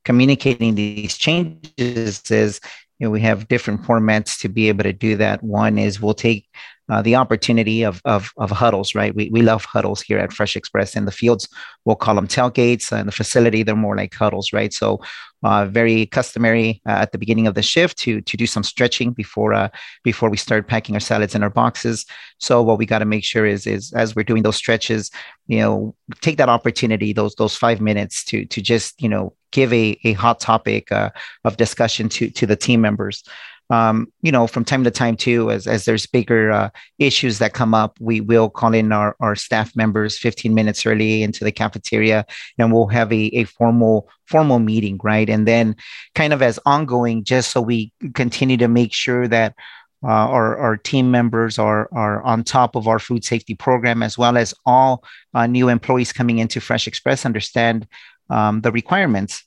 [0.04, 2.61] communicating these changes is,
[2.98, 5.42] you know, we have different formats to be able to do that.
[5.42, 6.48] One is we'll take
[6.90, 9.14] uh, the opportunity of, of, of huddles, right?
[9.14, 10.96] We, we love huddles here at Fresh Express.
[10.96, 11.48] In the fields,
[11.85, 12.98] we'll call them tailgates.
[12.98, 14.72] In the facility, they're more like huddles, right?
[14.72, 15.00] So,
[15.42, 19.12] uh, very customary uh, at the beginning of the shift to to do some stretching
[19.12, 19.68] before uh,
[20.05, 22.05] before we start packing our salads in our boxes.
[22.38, 25.11] So, what we got to make sure is is as we're doing those stretches,
[25.46, 29.72] you know, take that opportunity, those those five minutes to to just you know give
[29.72, 31.11] a, a hot topic uh,
[31.44, 33.24] of discussion to to the team members
[33.70, 37.54] um, you know, from time to time too, as, as there's bigger uh, issues that
[37.54, 41.52] come up, we will call in our, our staff members 15 minutes early into the
[41.52, 42.26] cafeteria
[42.59, 45.28] and we'll have a, a formal formal meeting, right?
[45.28, 45.76] And then
[46.14, 49.54] kind of as ongoing, just so we continue to make sure that
[50.02, 54.16] uh, our, our team members are, are on top of our food safety program, as
[54.16, 55.04] well as all
[55.35, 57.87] uh, new employees coming into Fresh Express understand
[58.30, 59.44] um, the requirements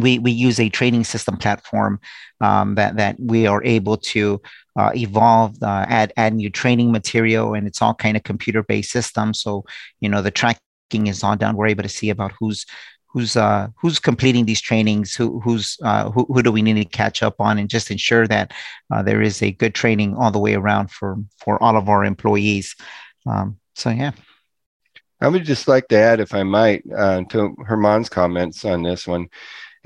[0.00, 2.00] we, we use a training system platform
[2.40, 4.40] um, that, that we are able to
[4.78, 8.90] uh, evolve, uh, add, add new training material, and it's all kind of computer based
[8.90, 9.32] system.
[9.32, 9.64] So,
[10.00, 11.56] you know, the tracking is all done.
[11.56, 12.66] We're able to see about who's
[13.16, 16.84] who's uh, who's completing these trainings, who who's uh, who, who do we need to
[16.84, 18.52] catch up on, and just ensure that
[18.92, 22.04] uh, there is a good training all the way around for for all of our
[22.04, 22.76] employees.
[23.24, 24.12] Um, so yeah.
[25.18, 29.06] I would just like to add, if I might, uh, to Herman's comments on this
[29.06, 29.28] one,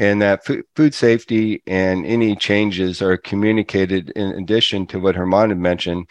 [0.00, 5.58] and that food safety and any changes are communicated in addition to what Herman had
[5.58, 6.08] mentioned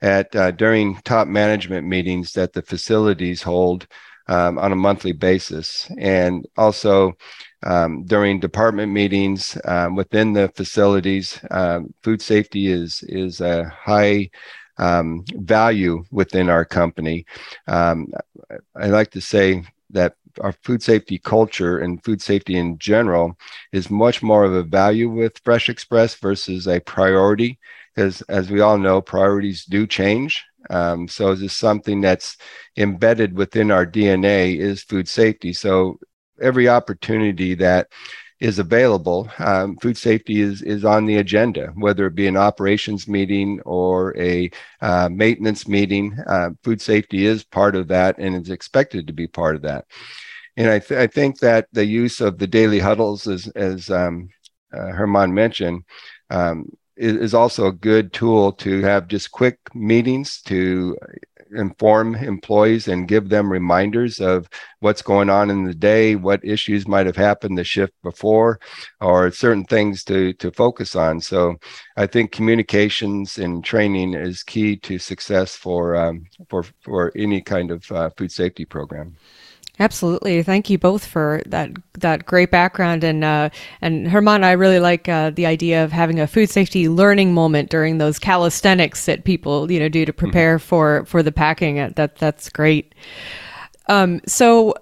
[0.00, 3.88] at uh, during top management meetings that the facilities hold
[4.28, 7.12] um, on a monthly basis, and also
[7.64, 11.40] um, during department meetings um, within the facilities.
[11.50, 14.30] Um, food safety is is a high
[14.78, 17.26] um, value within our company.
[17.66, 18.06] Um,
[18.76, 23.36] I like to say that our food safety culture and food safety in general
[23.72, 27.58] is much more of a value with Fresh Express versus a priority.
[27.94, 30.44] Because as we all know, priorities do change.
[30.70, 32.36] Um, so this is something that's
[32.76, 35.52] embedded within our DNA is food safety.
[35.52, 35.98] So
[36.40, 37.88] every opportunity that
[38.42, 43.06] is available, um, food safety is is on the agenda, whether it be an operations
[43.06, 44.50] meeting or a
[44.80, 46.18] uh, maintenance meeting.
[46.26, 49.84] Uh, food safety is part of that, and is expected to be part of that.
[50.56, 54.28] And I, th- I think that the use of the daily huddles, as as um,
[54.74, 55.84] uh, Germán mentioned,
[56.28, 60.96] um, is, is also a good tool to have just quick meetings to
[61.54, 64.48] inform employees and give them reminders of
[64.80, 68.60] what's going on in the day, what issues might have happened the shift before,
[69.00, 71.20] or certain things to to focus on.
[71.20, 71.56] So,
[71.96, 77.70] I think communications and training is key to success for um, for for any kind
[77.70, 79.16] of uh, food safety program.
[79.78, 80.42] Absolutely.
[80.42, 83.48] Thank you both for that that great background and uh,
[83.80, 87.70] and Germán, I really like uh, the idea of having a food safety learning moment
[87.70, 90.66] during those calisthenics that people you know do to prepare mm-hmm.
[90.66, 91.80] for for the packing.
[91.80, 92.94] Uh, that that's great.
[93.88, 94.74] Um, so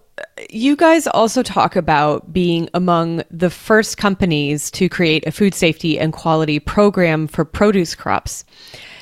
[0.51, 5.99] you guys also talk about being among the first companies to create a food safety
[5.99, 8.45] and quality program for produce crops.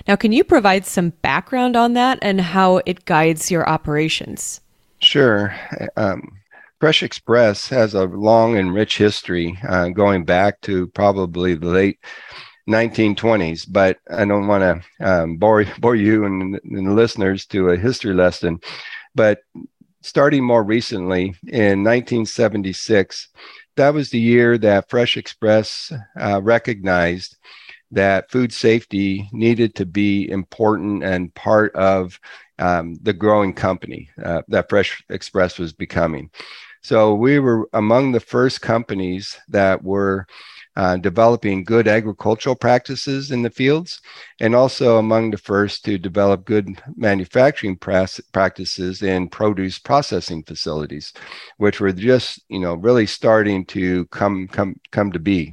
[0.07, 4.61] Now, can you provide some background on that and how it guides your operations?
[5.01, 5.55] Sure.
[5.97, 6.33] Um,
[6.81, 11.99] Fresh Express has a long and rich history uh, going back to probably the late
[12.69, 17.71] 1920s, but I don't want to um, bore, bore you and, and the listeners to
[17.71, 18.61] a history lesson.
[19.15, 19.41] But
[20.03, 23.29] starting more recently in 1976,
[23.77, 27.37] that was the year that Fresh Express uh, recognized
[27.91, 32.21] that food safety needed to be important and part of
[32.59, 36.31] um, the growing company uh, that Fresh Express was becoming.
[36.83, 40.27] So we were among the first companies that were
[40.77, 44.01] uh, developing good agricultural practices in the fields,
[44.39, 51.13] and also among the first to develop good manufacturing practices in produce processing facilities,
[51.57, 55.53] which were just you know really starting to come come come to be.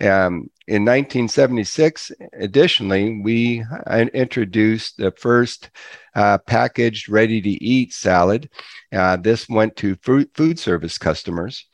[0.00, 3.64] Um, in 1976, additionally, we
[4.12, 5.70] introduced the first
[6.14, 8.48] uh, packaged, ready to eat salad.
[8.92, 11.66] Uh, this went to food, food service customers.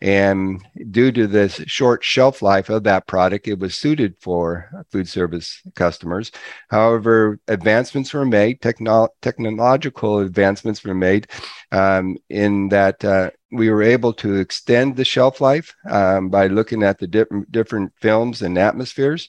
[0.00, 5.08] And due to the short shelf life of that product, it was suited for food
[5.08, 6.30] service customers.
[6.68, 11.28] However, advancements were made, techno- technological advancements were made
[11.72, 16.82] um, in that uh, we were able to extend the shelf life um, by looking
[16.82, 19.28] at the different different films and atmospheres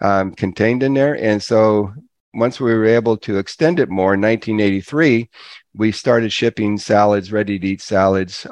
[0.00, 1.14] um, contained in there.
[1.14, 1.92] And so
[2.34, 5.28] once we were able to extend it more in 1983,
[5.74, 8.46] we started shipping salads, ready to eat salads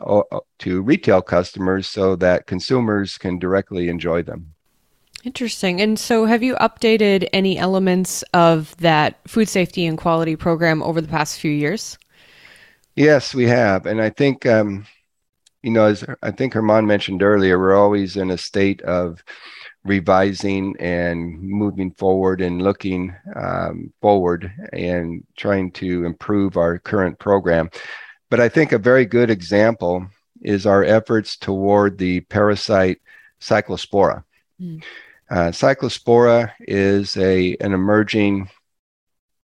[0.59, 4.55] to retail customers so that consumers can directly enjoy them.
[5.23, 5.83] Interesting.
[5.83, 11.01] And so, have you updated any elements of that food safety and quality program over
[11.01, 11.99] the past few years?
[12.97, 13.85] Yes, we have.
[13.85, 14.87] And I think, um,
[15.63, 19.23] you know, as I think Herman mentioned earlier, we're always in a state of
[19.85, 27.71] revising and moving forward and looking um, forward and trying to improve our current program.
[28.29, 30.07] But I think a very good example
[30.43, 33.01] is our efforts toward the parasite
[33.41, 34.25] cyclospora.
[34.61, 34.83] Mm.
[35.31, 38.51] Uh, cyclospora is a an emerging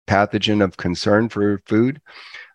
[0.07, 2.01] pathogen of concern for food,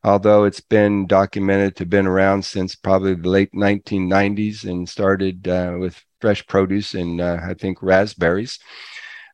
[0.03, 5.47] although it's been documented to have been around since probably the late 1990s and started
[5.47, 8.59] uh, with fresh produce and uh, I think raspberries.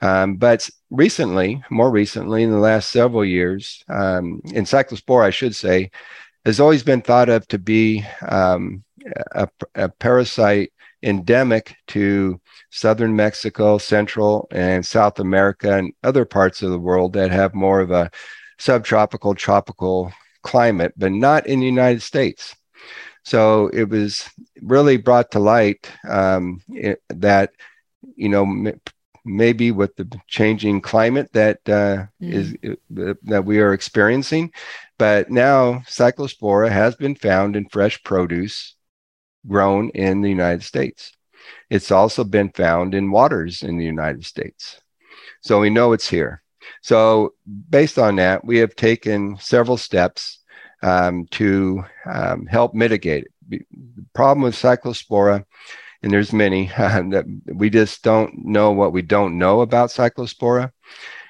[0.03, 5.91] Um, but recently, more recently, in the last several years, um, encyclospora, I should say,
[6.45, 8.85] has always been thought of to be um,
[9.33, 12.41] a, a, parasite endemic to
[12.71, 17.81] southern Mexico, Central and South America, and other parts of the world that have more
[17.81, 18.11] of a
[18.59, 20.13] subtropical, tropical
[20.47, 22.55] climate, but not in the United States.
[23.25, 24.31] So it was
[24.63, 27.51] really brought to light um, it, that,
[28.15, 28.47] you know,
[29.25, 32.33] maybe with the changing climate that uh, mm.
[32.33, 34.53] is uh, that we are experiencing.
[34.99, 38.77] But now cyclospora has been found in fresh produce
[39.49, 41.13] grown in the United States.
[41.69, 44.81] It's also been found in waters in the United States.
[45.41, 46.43] So we know it's here.
[46.83, 47.35] So,
[47.71, 50.41] based on that, we have taken several steps
[50.83, 53.33] um, to um, help mitigate it.
[53.49, 55.45] The problem with cyclospora,
[56.03, 60.73] and there's many, that we just don't know what we don't know about cyclospora.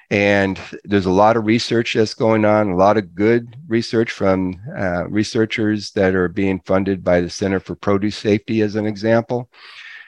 [0.09, 4.57] And there's a lot of research that's going on, a lot of good research from
[4.77, 9.49] uh, researchers that are being funded by the Center for Produce Safety, as an example.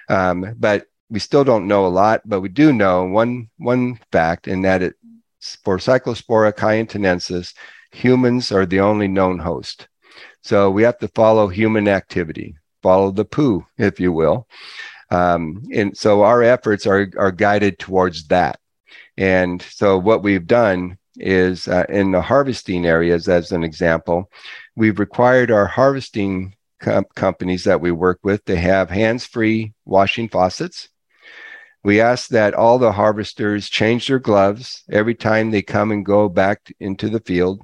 [0.08, 4.48] Um, but we still don't know a lot, but we do know one one fact,
[4.48, 4.96] and that it
[5.64, 7.54] for Cyclospora cayetanensis,
[7.92, 9.88] humans are the only known host.
[10.44, 14.48] So we have to follow human activity, follow the poo, if you will.
[15.12, 18.60] Um, and so our efforts are, are guided towards that.
[19.18, 24.32] And so what we've done is uh, in the harvesting areas, as an example,
[24.76, 30.30] we've required our harvesting com- companies that we work with to have hands free washing
[30.30, 30.90] faucets.
[31.84, 36.28] We ask that all the harvesters change their gloves every time they come and go
[36.28, 37.62] back into the field.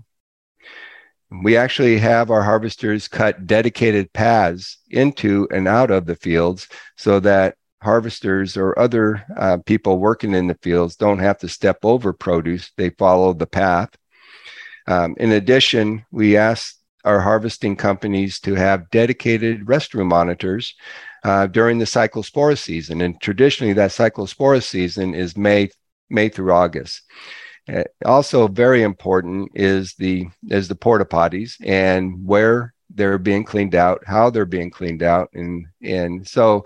[1.43, 7.19] We actually have our harvesters cut dedicated paths into and out of the fields so
[7.21, 12.13] that harvesters or other uh, people working in the fields don't have to step over
[12.13, 13.89] produce, they follow the path.
[14.87, 20.73] Um, in addition, we ask our harvesting companies to have dedicated restroom monitors
[21.25, 23.01] uh, during the cyclospora season.
[23.01, 25.69] And traditionally, that cyclospora season is May,
[26.07, 27.01] May through August.
[27.67, 33.73] Uh, also, very important is the is the porta potties and where they're being cleaned
[33.73, 36.65] out, how they're being cleaned out, and and so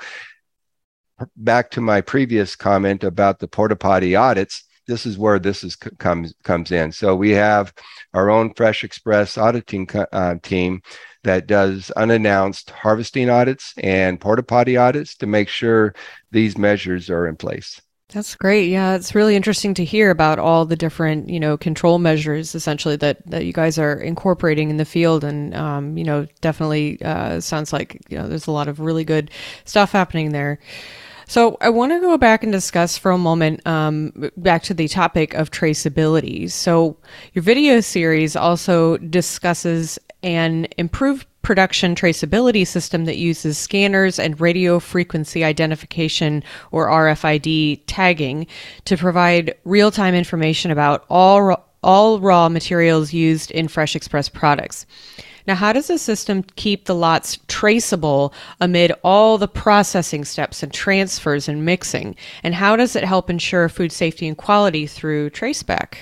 [1.38, 5.76] back to my previous comment about the porta potty audits this is where this is
[5.76, 6.91] comes comes in.
[6.91, 7.72] So we have
[8.14, 10.82] our own Fresh Express auditing uh, team
[11.30, 15.93] that does unannounced harvesting audits and porta potty audits to make sure
[16.32, 17.80] these measures are in place.
[18.11, 18.69] That's great.
[18.69, 22.95] Yeah, it's really interesting to hear about all the different, you know, control measures essentially
[22.95, 27.39] that that you guys are incorporating in the field, and um, you know, definitely uh,
[27.39, 29.30] sounds like you know there's a lot of really good
[29.65, 30.57] stuff happening there.
[31.27, 34.88] So I want to go back and discuss for a moment um, back to the
[34.88, 36.49] topic of traceability.
[36.49, 36.97] So
[37.34, 44.80] your video series also discusses an improved production traceability system that uses scanners and radio
[44.80, 48.45] frequency identification or RFID tagging
[48.86, 54.86] to provide real-time information about all all raw materials used in Fresh Express products.
[55.47, 60.74] Now, how does the system keep the lots traceable amid all the processing steps and
[60.74, 62.17] transfers and mixing?
[62.43, 65.95] And how does it help ensure food safety and quality through traceback?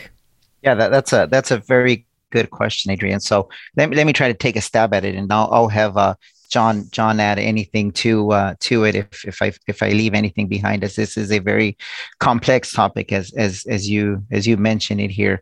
[0.63, 3.19] Yeah, that, that's a that's a very good question, Adrienne.
[3.19, 5.67] So let me let me try to take a stab at it, and I'll, I'll
[5.67, 6.15] have uh,
[6.49, 10.47] John John add anything to uh, to it if if I if I leave anything
[10.47, 10.95] behind us.
[10.95, 11.77] This is a very
[12.19, 15.41] complex topic as as as you as you mentioned it here.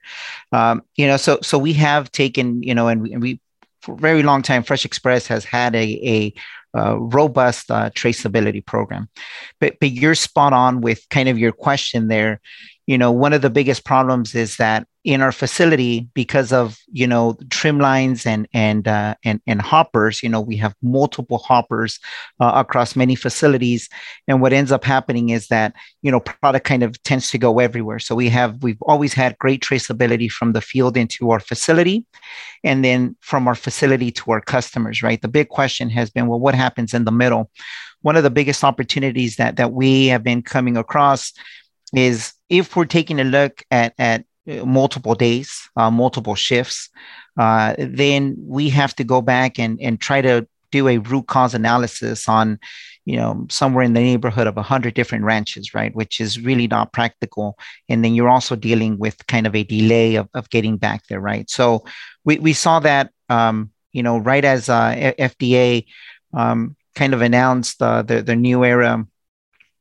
[0.51, 3.39] Um, you know, so so we have taken you know, and we, and we
[3.81, 6.33] for a very long time, Fresh Express has had a, a
[6.77, 9.07] uh, robust uh, traceability program.
[9.59, 12.41] But, but you're spot on with kind of your question there
[12.87, 17.05] you know one of the biggest problems is that in our facility because of you
[17.05, 21.99] know trim lines and and uh, and, and hoppers you know we have multiple hoppers
[22.39, 23.87] uh, across many facilities.
[24.27, 27.59] And what ends up happening is that you know product kind of tends to go
[27.59, 27.99] everywhere.
[27.99, 32.03] So we have we've always had great traceability from the field into our facility
[32.63, 35.21] and then from our facility to our customers right?
[35.21, 37.51] The big question has been well what happens in the middle?
[38.01, 41.31] One of the biggest opportunities that that we have been coming across
[41.93, 46.89] is if we're taking a look at, at uh, multiple days, uh, multiple shifts,
[47.37, 51.53] uh, then we have to go back and, and try to do a root cause
[51.53, 52.59] analysis on,
[53.05, 55.95] you know, somewhere in the neighborhood of 100 different ranches, right?
[55.95, 57.57] Which is really not practical.
[57.87, 61.19] And then you're also dealing with kind of a delay of, of getting back there,
[61.19, 61.49] right?
[61.49, 61.85] So
[62.23, 65.85] we, we saw that, um, you know, right as uh, FDA
[66.33, 69.05] um, kind of announced uh, the, the new era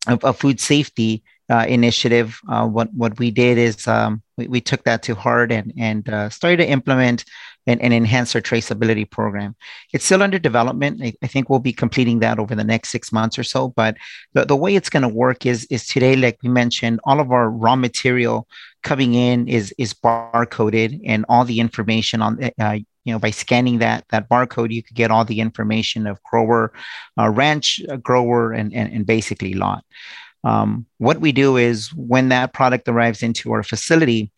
[0.07, 4.61] of, of food safety, uh, initiative, uh, what what we did is um, we, we
[4.61, 7.25] took that to heart and and uh, started to implement
[7.67, 9.55] and, and enhance our traceability program.
[9.93, 11.01] It's still under development.
[11.03, 13.69] I, I, think we'll be completing that over the next six months or so.
[13.69, 13.97] But
[14.35, 17.31] the, the way it's going to work is is today, like we mentioned, all of
[17.31, 18.47] our raw material
[18.83, 23.79] coming in is is barcoded, and all the information on uh, you know by scanning
[23.79, 26.73] that that barcode you could get all the information of grower
[27.19, 29.85] uh, ranch uh, grower and, and, and basically lot
[30.45, 34.31] Um, what we do is when that product arrives into our facility,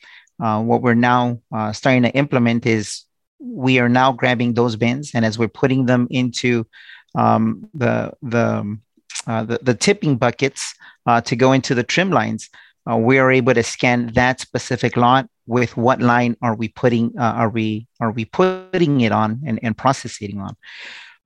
[0.43, 3.05] uh, what we're now uh, starting to implement is
[3.39, 6.67] we are now grabbing those bins and as we're putting them into
[7.15, 8.79] um, the, the,
[9.27, 10.75] uh, the, the tipping buckets
[11.07, 12.49] uh, to go into the trim lines,
[12.91, 17.13] uh, we are able to scan that specific lot with what line are we putting
[17.19, 20.57] uh, are we are we putting it on and, and processing on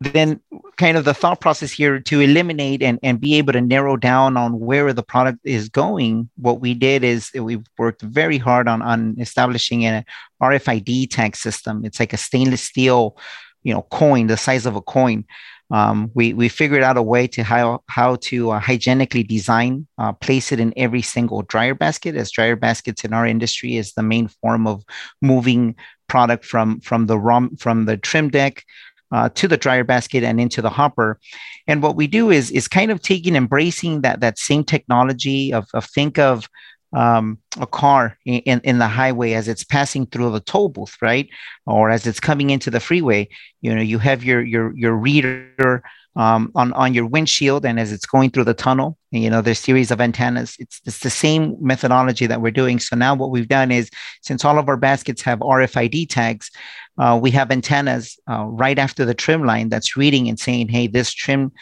[0.00, 0.40] then
[0.76, 4.36] kind of the thought process here to eliminate and, and be able to narrow down
[4.36, 8.80] on where the product is going what we did is we worked very hard on,
[8.80, 10.04] on establishing an
[10.42, 11.84] rfid tag system.
[11.84, 13.16] It's like a stainless steel
[13.62, 15.24] you know coin the size of a coin.
[15.72, 20.12] Um, we, we figured out a way to how, how to uh, hygienically design, uh,
[20.12, 24.02] place it in every single dryer basket, as dryer baskets in our industry is the
[24.02, 24.82] main form of
[25.22, 25.76] moving
[26.08, 28.64] product from, from the rom, from the trim deck
[29.12, 31.18] uh, to the dryer basket and into the hopper.
[31.66, 35.66] And what we do is is kind of taking embracing that that same technology of,
[35.74, 36.48] of think of
[36.92, 41.28] um, a car in, in the highway as it's passing through the toll booth, right?
[41.66, 43.28] Or as it's coming into the freeway,
[43.60, 45.82] you know, you have your your your reader
[46.16, 49.58] um, on on your windshield, and as it's going through the tunnel, you know, there's
[49.58, 50.56] series of antennas.
[50.58, 52.78] It's it's the same methodology that we're doing.
[52.78, 53.90] So now what we've done is,
[54.22, 56.50] since all of our baskets have RFID tags,
[56.98, 60.86] uh, we have antennas uh, right after the trim line that's reading and saying, "Hey,
[60.86, 61.52] this trim,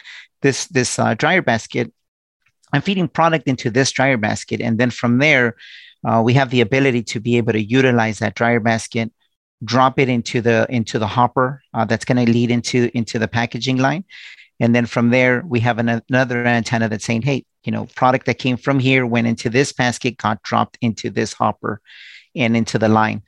[0.41, 1.91] this this uh, dryer basket
[2.73, 4.61] I'm feeding product into this dryer basket.
[4.61, 5.55] And then from there,
[6.07, 9.11] uh, we have the ability to be able to utilize that dryer basket,
[9.63, 13.27] drop it into the into the hopper uh, that's going to lead into into the
[13.27, 14.05] packaging line.
[14.59, 18.25] And then from there, we have an, another antenna that's saying, hey, you know, product
[18.25, 21.81] that came from here went into this basket, got dropped into this hopper
[22.35, 23.21] and into the line.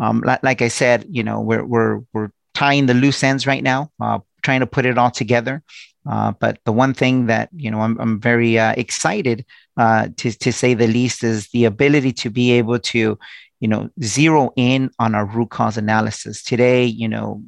[0.00, 3.62] Um, like, like I said, you know, we're, we're, we're tying the loose ends right
[3.62, 5.62] now, uh, trying to put it all together.
[6.08, 9.44] Uh, but the one thing that you know I'm, I'm very uh, excited
[9.76, 13.18] uh, to to say the least is the ability to be able to
[13.60, 16.84] you know zero in on our root cause analysis today.
[16.84, 17.42] You know,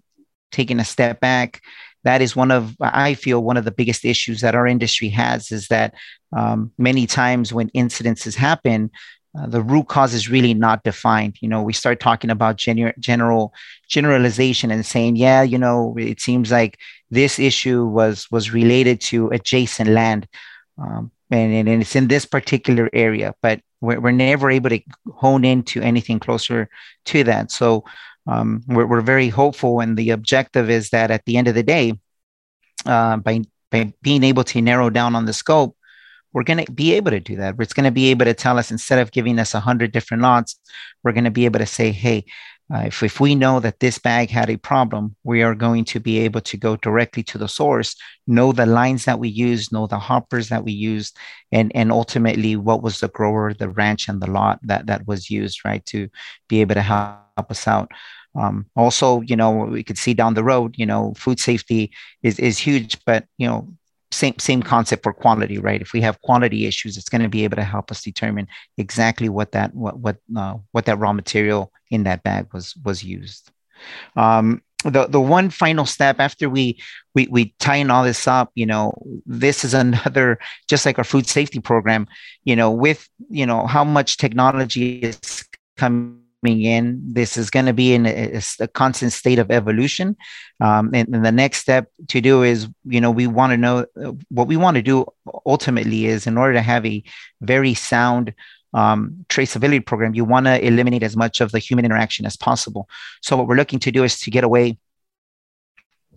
[0.52, 1.60] taking a step back,
[2.06, 5.50] that is one of I feel one of the biggest issues that our industry has
[5.50, 5.94] is that
[6.36, 8.90] um, many times when incidences happen,
[9.36, 11.36] uh, the root cause is really not defined.
[11.40, 13.52] You know, we start talking about gener- general
[13.88, 16.78] generalization and saying, yeah, you know, it seems like
[17.10, 20.28] this issue was was related to adjacent land,
[20.78, 24.80] um, and, and it's in this particular area, but we're, we're never able to
[25.16, 26.68] hone into anything closer
[27.06, 27.50] to that.
[27.50, 27.84] So
[28.26, 31.62] um, we're, we're very hopeful, and the objective is that at the end of the
[31.62, 31.94] day,
[32.84, 35.76] uh, by by being able to narrow down on the scope,
[36.32, 37.56] we're going to be able to do that.
[37.58, 40.58] It's going to be able to tell us instead of giving us 100 different lots,
[41.02, 42.26] we're going to be able to say, hey,
[42.74, 46.00] uh, if, if we know that this bag had a problem, we are going to
[46.00, 47.94] be able to go directly to the source,
[48.26, 51.16] know the lines that we used, know the hoppers that we used,
[51.52, 55.30] and, and ultimately what was the grower, the ranch, and the lot that, that was
[55.30, 56.08] used, right, to
[56.48, 57.90] be able to help us out.
[58.34, 61.92] Um, also, you know, we could see down the road, you know, food safety
[62.22, 63.68] is, is huge, but, you know,
[64.10, 65.80] same same concept for quality, right?
[65.80, 68.46] If we have quality issues, it's going to be able to help us determine
[68.78, 73.02] exactly what that what what uh, what that raw material in that bag was was
[73.02, 73.50] used.
[74.14, 76.80] Um, the the one final step after we
[77.14, 78.92] we we tighten all this up, you know,
[79.26, 80.38] this is another
[80.68, 82.06] just like our food safety program,
[82.44, 85.44] you know, with you know how much technology is
[85.76, 87.00] coming in.
[87.12, 90.16] This is going to be in a, a, constant state of evolution.
[90.60, 93.86] Um, and, and, the next step to do is, you know, we want to know
[94.28, 95.06] what we want to do
[95.44, 97.02] ultimately is in order to have a
[97.40, 98.34] very sound
[98.74, 102.88] um, traceability program, you want to eliminate as much of the human interaction as possible.
[103.22, 104.78] So what we're looking to do is to get away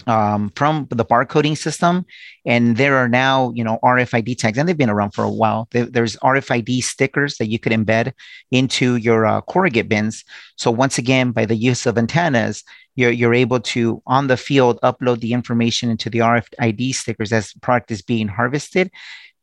[0.08, 2.06] um, from the barcoding system.
[2.45, 5.68] And there are now, you know, RFID tags, and they've been around for a while.
[5.72, 8.14] there's RFID stickers that you could embed
[8.52, 10.24] into your uh, corrugate bins.
[10.56, 12.64] So once again, by the use of antennas,
[12.95, 17.52] you're, you're able to, on the field, upload the information into the RFID stickers as
[17.52, 18.91] the product is being harvested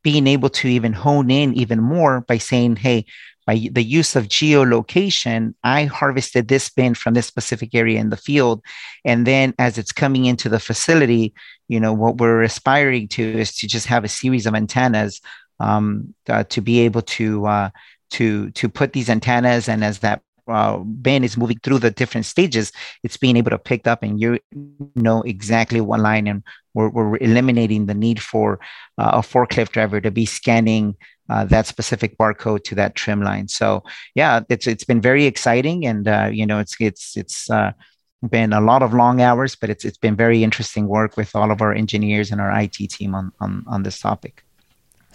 [0.02, 3.04] being able to even hone in even more by saying, hey,
[3.46, 8.16] by the use of geolocation, I harvested this bin from this specific area in the
[8.16, 8.62] field.
[9.04, 11.32] And then as it's coming into the facility,
[11.68, 15.20] you know, what we're aspiring to is to just have a series of antennas
[15.60, 17.70] um, uh, to be able to uh,
[18.10, 22.24] to to put these antennas and as that uh, bin is moving through the different
[22.24, 22.72] stages,
[23.02, 24.38] it's being able to pick up and you
[24.94, 26.42] know exactly what line and
[26.74, 28.60] we're, we're eliminating the need for
[28.98, 30.94] uh, a forklift driver to be scanning
[31.28, 33.48] uh, that specific barcode to that trim line.
[33.48, 37.72] So yeah, it's it's been very exciting, and uh, you know it's it's it's uh,
[38.28, 41.50] been a lot of long hours, but it's it's been very interesting work with all
[41.50, 44.45] of our engineers and our IT team on on on this topic.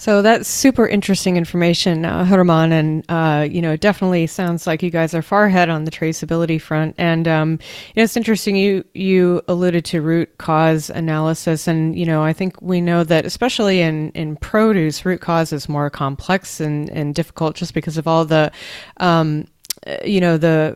[0.02, 4.90] So that's super interesting information, uh, German, and uh, you know, definitely sounds like you
[4.90, 6.96] guys are far ahead on the traceability front.
[6.98, 7.58] And um, you
[7.98, 12.60] know, it's interesting you you alluded to root cause analysis, and you know, I think
[12.64, 17.56] we know that especially in in produce, root cause is more complex and and difficult
[17.56, 18.52] just because of all the,
[18.98, 19.46] um,
[20.04, 20.76] you know, the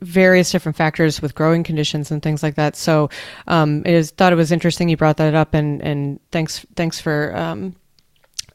[0.00, 2.74] various different factors with growing conditions and things like that.
[2.74, 3.10] So,
[3.46, 7.32] um, is thought it was interesting you brought that up, and and thanks thanks for
[7.36, 7.76] um,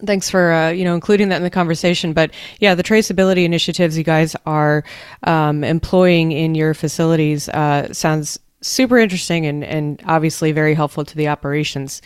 [0.04, 2.14] Thanks for uh, you know including that in the conversation.
[2.14, 4.84] But yeah, the traceability initiatives you guys are
[5.24, 11.16] um, employing in your facilities uh, sounds super interesting and, and obviously very helpful to
[11.16, 12.01] the operations.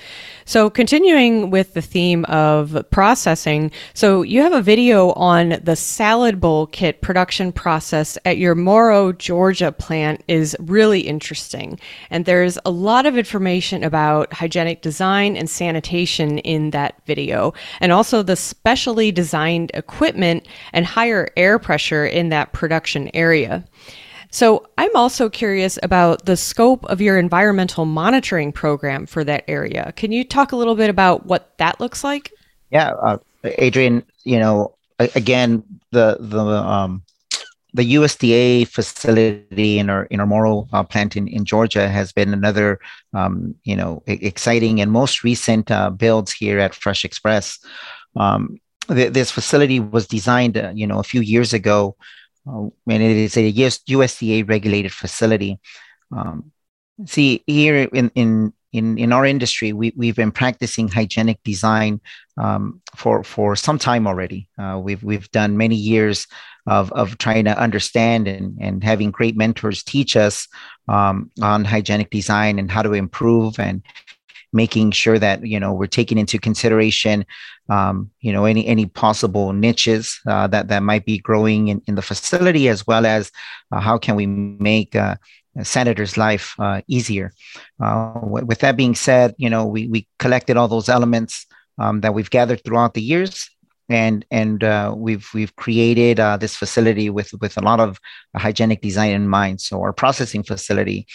[0.45, 6.39] So, continuing with the theme of processing, so you have a video on the salad
[6.39, 11.79] bowl kit production process at your Morrow, Georgia plant is really interesting.
[12.09, 17.91] And there's a lot of information about hygienic design and sanitation in that video, and
[17.91, 23.63] also the specially designed equipment and higher air pressure in that production area.
[24.31, 29.91] So I'm also curious about the scope of your environmental monitoring program for that area.
[29.95, 32.31] Can you talk a little bit about what that looks like?
[32.69, 33.17] Yeah, uh,
[33.59, 34.03] Adrienne.
[34.23, 37.01] You know, again, the the um,
[37.73, 42.33] the USDA facility in our in our Morrow uh, plant in, in Georgia has been
[42.33, 42.79] another
[43.13, 47.59] um, you know exciting and most recent uh, builds here at Fresh Express.
[48.15, 51.95] Um, th- this facility was designed uh, you know a few years ago
[52.49, 55.59] uh, and it is a US, USDA regulated facility.
[56.11, 56.51] Um,
[57.05, 62.01] see here in, in in in our industry, we we've been practicing hygienic design
[62.37, 64.47] um, for for some time already.
[64.57, 66.27] Uh, we've we've done many years
[66.67, 70.47] of of trying to understand and and having great mentors teach us
[70.87, 73.83] um, on hygienic design and how to improve and
[74.53, 77.25] making sure that you know we're taking into consideration
[77.69, 81.95] um, you know any any possible niches uh, that that might be growing in, in
[81.95, 83.31] the facility as well as
[83.71, 85.15] uh, how can we make uh,
[85.61, 87.33] sanitor's life uh, easier
[87.83, 91.45] uh, with that being said you know we, we collected all those elements
[91.77, 93.49] um, that we've gathered throughout the years
[93.89, 97.99] and and uh, we've we've created uh, this facility with with a lot of
[98.37, 99.59] hygienic design in mind.
[99.59, 101.07] So our processing facility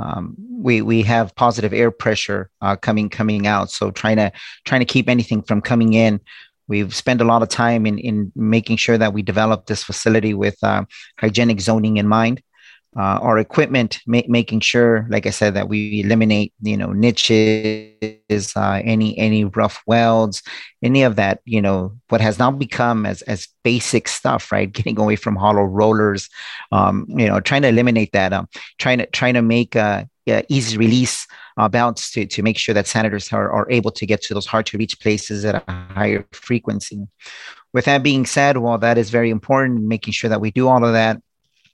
[0.00, 3.70] um, we we have positive air pressure uh, coming coming out.
[3.70, 4.32] So trying to
[4.64, 6.20] trying to keep anything from coming in.
[6.68, 10.34] We've spent a lot of time in in making sure that we develop this facility
[10.34, 10.84] with uh,
[11.18, 12.42] hygienic zoning in mind
[12.96, 18.56] uh, our equipment, ma- making sure, like I said, that we eliminate, you know, niches,
[18.56, 20.42] uh, any any rough welds,
[20.82, 24.72] any of that, you know, what has now become as as basic stuff, right?
[24.78, 26.28] Getting away from hollow rollers,
[26.72, 30.04] um, you know, trying to eliminate that, um, trying to trying to make uh,
[30.48, 31.26] easy release
[31.58, 34.46] uh, belts to to make sure that sanitors are, are able to get to those
[34.46, 37.06] hard to reach places at a higher frequency.
[37.74, 40.84] With that being said, while that is very important, making sure that we do all
[40.84, 41.20] of that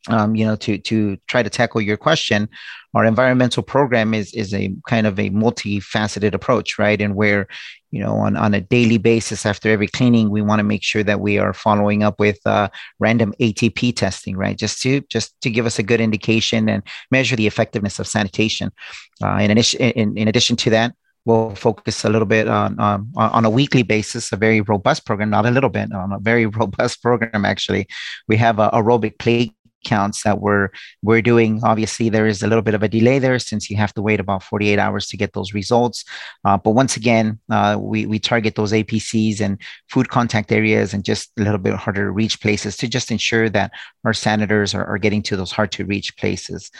[0.08, 2.48] um, you know, to to try to tackle your question,
[2.94, 7.00] our environmental program is is a kind of a multifaceted approach, right?
[7.00, 7.46] And where,
[7.90, 11.02] you know, on, on a daily basis after every cleaning, we want to make sure
[11.02, 14.58] that we are following up with uh, random ATP testing, right?
[14.58, 18.70] Just to just to give us a good indication and measure the effectiveness of sanitation.
[19.22, 20.94] Uh, in, in, in addition to that,
[21.24, 25.30] we'll focus a little bit on um, on a weekly basis, a very robust program,
[25.30, 27.46] not a little bit, on a very robust program.
[27.46, 27.86] Actually,
[28.28, 30.70] we have a aerobic plate counts that we're
[31.02, 31.60] we're doing.
[31.62, 34.20] Obviously, there is a little bit of a delay there since you have to wait
[34.20, 36.04] about 48 hours to get those results.
[36.44, 41.04] Uh, but once again, uh, we we target those APCs and food contact areas and
[41.04, 43.72] just a little bit harder to reach places to just ensure that
[44.04, 46.70] our sanitors are, are getting to those hard to reach places.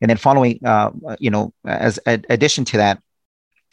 [0.00, 3.02] And then following, uh, you know, as a, addition to that.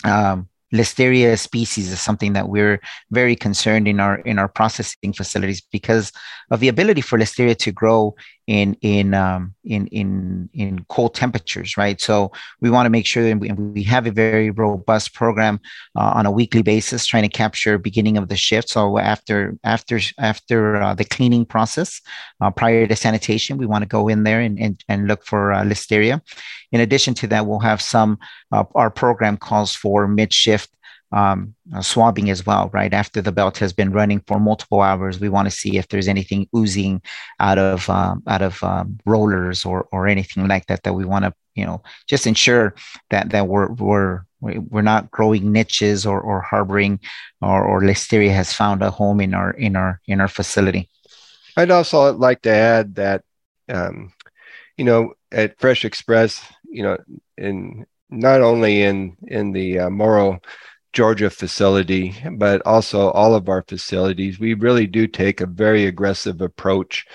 [0.04, 2.80] Um, listeria species is something that we're
[3.12, 6.12] very concerned in our in our processing facilities because
[6.52, 8.14] of the ability for listeria to grow
[8.48, 12.00] in in um, in in in cold temperatures, right?
[12.00, 12.32] So
[12.62, 15.60] we want to make sure that we, we have a very robust program
[15.98, 18.70] uh, on a weekly basis, trying to capture beginning of the shift.
[18.70, 22.02] So after after after uh, the cleaning process,
[22.40, 25.52] uh, prior to sanitation, we want to go in there and and, and look for
[25.52, 26.22] uh, listeria.
[26.72, 28.18] In addition to that, we'll have some.
[28.52, 30.70] Uh, our program calls for mid shift
[31.12, 32.94] um, uh, swabbing as well, right?
[32.94, 36.08] After the belt has been running for multiple hours, we want to see if there's
[36.08, 37.02] anything oozing
[37.40, 41.26] out of um, out of um, rollers or or anything like that that we want
[41.26, 42.76] to you know just ensure
[43.10, 47.00] that that we're we're we're not growing niches or, or harboring
[47.42, 50.90] or, or listeria has found a home in our in our in our facility.
[51.56, 53.24] I'd also like to add that
[53.70, 54.14] um,
[54.78, 56.98] you know at Fresh Express, you know,
[57.38, 59.90] in not only in in the uh,
[60.94, 66.42] Georgia facility, but also all of our facilities, we really do take a very aggressive
[66.42, 67.06] approach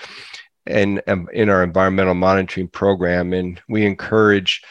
[0.65, 3.33] in, um, in our environmental monitoring program.
[3.33, 4.61] And we encourage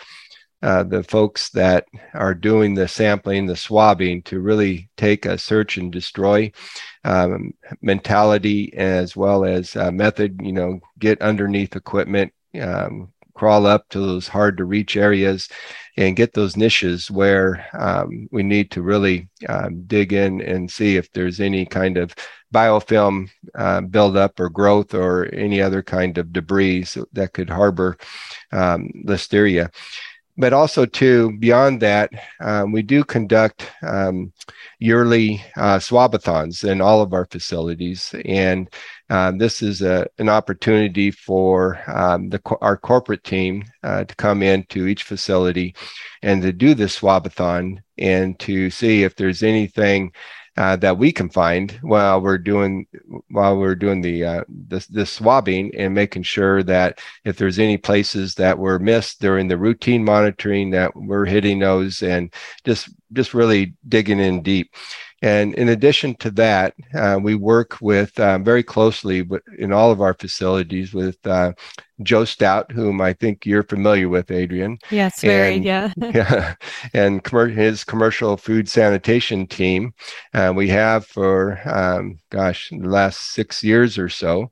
[0.62, 5.76] uh, the folks that are doing the sampling, the swabbing, to really take a search
[5.76, 6.52] and destroy
[7.04, 10.40] um, mentality as well as uh, method.
[10.40, 15.48] You know, get underneath equipment, um, crawl up to those hard to reach areas,
[15.96, 20.96] and get those niches where um, we need to really um, dig in and see
[20.96, 22.14] if there's any kind of
[22.52, 27.96] biofilm uh, buildup or growth or any other kind of debris that could harbor
[28.52, 29.70] um, listeria
[30.36, 32.10] but also too beyond that
[32.40, 34.32] um, we do conduct um,
[34.78, 38.14] yearly uh, swabathons in all of our facilities.
[38.24, 38.68] And
[39.10, 44.42] um, this is a, an opportunity for um, the, our corporate team uh, to come
[44.42, 45.74] into each facility
[46.22, 50.12] and to do this swabathon and to see if there's anything
[50.56, 52.86] uh, that we can find while we're doing
[53.30, 58.34] while we're doing the uh, the, swabbing and making sure that if there's any places
[58.34, 62.32] that were missed during the routine monitoring that we're hitting those and
[62.64, 64.74] just just really digging in deep.
[65.22, 69.26] And in addition to that, uh, we work with uh, very closely
[69.56, 71.52] in all of our facilities with uh,
[72.04, 74.78] Joe Stout, whom I think you're familiar with, Adrienne.
[74.90, 75.92] Yes, very, and, yeah.
[75.96, 76.54] yeah.
[76.92, 79.94] And com- his commercial food sanitation team,
[80.34, 84.50] uh, we have for, um, gosh, the last six years or so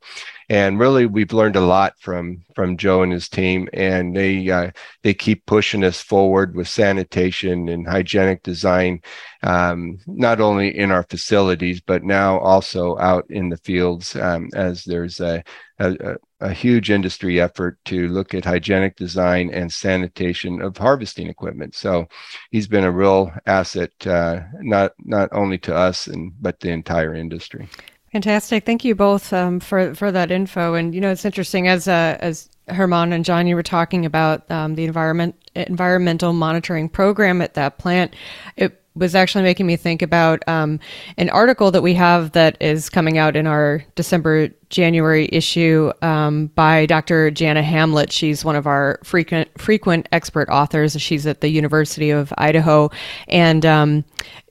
[0.51, 4.73] and really we've learned a lot from from Joe and his team, and they uh,
[5.03, 9.01] they keep pushing us forward with sanitation and hygienic design,
[9.45, 14.83] um, not only in our facilities but now also out in the fields um, as
[14.85, 15.43] there's a,
[15.81, 21.75] a, a huge industry effort to look at hygienic design and sanitation of harvesting equipment.
[21.75, 22.07] So
[22.51, 27.15] he's been a real asset, uh, not not only to us and but the entire
[27.15, 27.69] industry.
[28.13, 28.67] Fantastic.
[28.67, 30.75] Thank you both um, for for that info.
[30.75, 34.51] And you know, it's interesting as uh, as Herman and John, you were talking about
[34.51, 38.15] um, the environment environmental monitoring program at that plant.
[38.57, 40.81] It was actually making me think about um,
[41.17, 46.49] an article that we have that is coming out in our December January issue um,
[46.49, 47.31] by Dr.
[47.31, 48.13] Jana Hamlet.
[48.13, 51.01] She's one of our frequent frequent expert authors.
[51.01, 52.91] She's at the University of Idaho,
[53.29, 54.05] and um,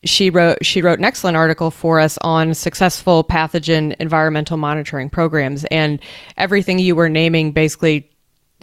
[0.03, 5.65] she wrote she wrote an excellent article for us on successful pathogen environmental monitoring programs
[5.65, 5.99] and
[6.37, 8.08] everything you were naming basically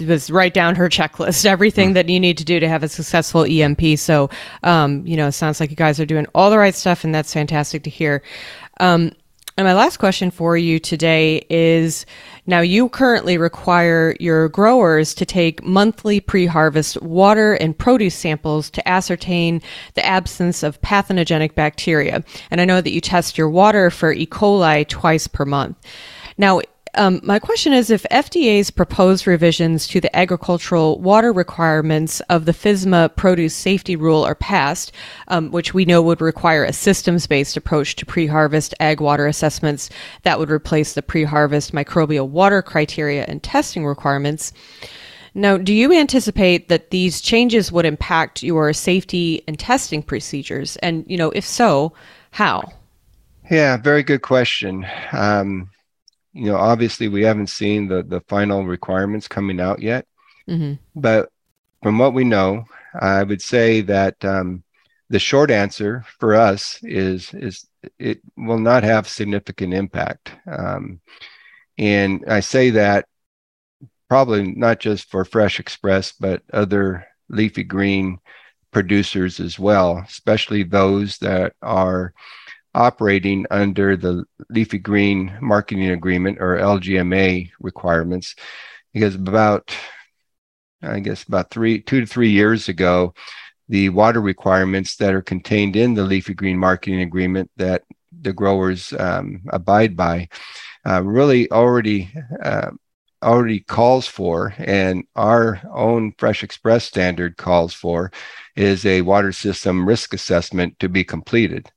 [0.01, 1.95] was write down her checklist, everything mm.
[1.95, 3.99] that you need to do to have a successful EMP.
[3.99, 4.31] So,
[4.63, 7.15] um, you know, it sounds like you guys are doing all the right stuff, and
[7.15, 8.23] that's fantastic to hear.
[8.79, 9.13] Um,
[9.59, 12.05] and my last question for you today is
[12.47, 18.69] now you currently require your growers to take monthly pre harvest water and produce samples
[18.69, 19.63] to ascertain
[19.95, 22.23] the absence of pathogenic bacteria.
[22.51, 24.27] And I know that you test your water for E.
[24.27, 25.79] coli twice per month.
[26.37, 26.61] Now,
[26.97, 32.53] um, my question is if FDA's proposed revisions to the agricultural water requirements of the
[32.53, 34.93] FSMA produce safety rule are passed,
[35.29, 39.27] um, which we know would require a systems based approach to pre harvest ag water
[39.27, 39.91] assessments
[40.23, 44.53] that would replace the pre harvest microbial water criteria and testing requirements.
[45.35, 50.77] Now, do you anticipate that these changes would impact your safety and testing procedures?
[50.77, 51.93] And, you know, if so,
[52.31, 52.73] how?
[53.51, 54.87] Yeah, very good question.
[55.13, 55.69] Um,
[56.37, 60.07] you know, obviously we haven't seen the the final requirements coming out yet,
[60.49, 60.75] mm-hmm.
[60.95, 61.31] but
[61.83, 62.67] from what we know,
[62.99, 64.63] I would say that um,
[65.09, 67.67] the short answer for us is is
[67.99, 71.01] it will not have significant impact, um,
[71.79, 73.07] and I say that
[74.09, 78.19] probably not just for Fresh Express, but other leafy green
[78.73, 82.13] producers as well, especially those that are
[82.77, 88.37] operating under the leafy green marketing agreement or LGMA requirements.
[88.93, 89.75] Because about
[90.83, 93.15] I guess about three two to three years ago,
[93.69, 97.83] the water requirements that are contained in the leafy green marketing agreement that
[98.21, 100.29] the growers um, abide by
[100.87, 102.13] uh, really already
[102.43, 102.71] uh,
[103.23, 108.13] already calls for and our own fresh express standard calls for
[108.55, 111.71] is a water system risk assessment to be completed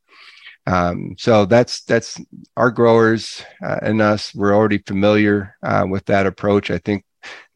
[0.68, 2.20] um, so that's that's
[2.56, 4.34] our growers uh, and us.
[4.36, 6.72] We're already familiar uh, with that approach.
[6.72, 7.06] I think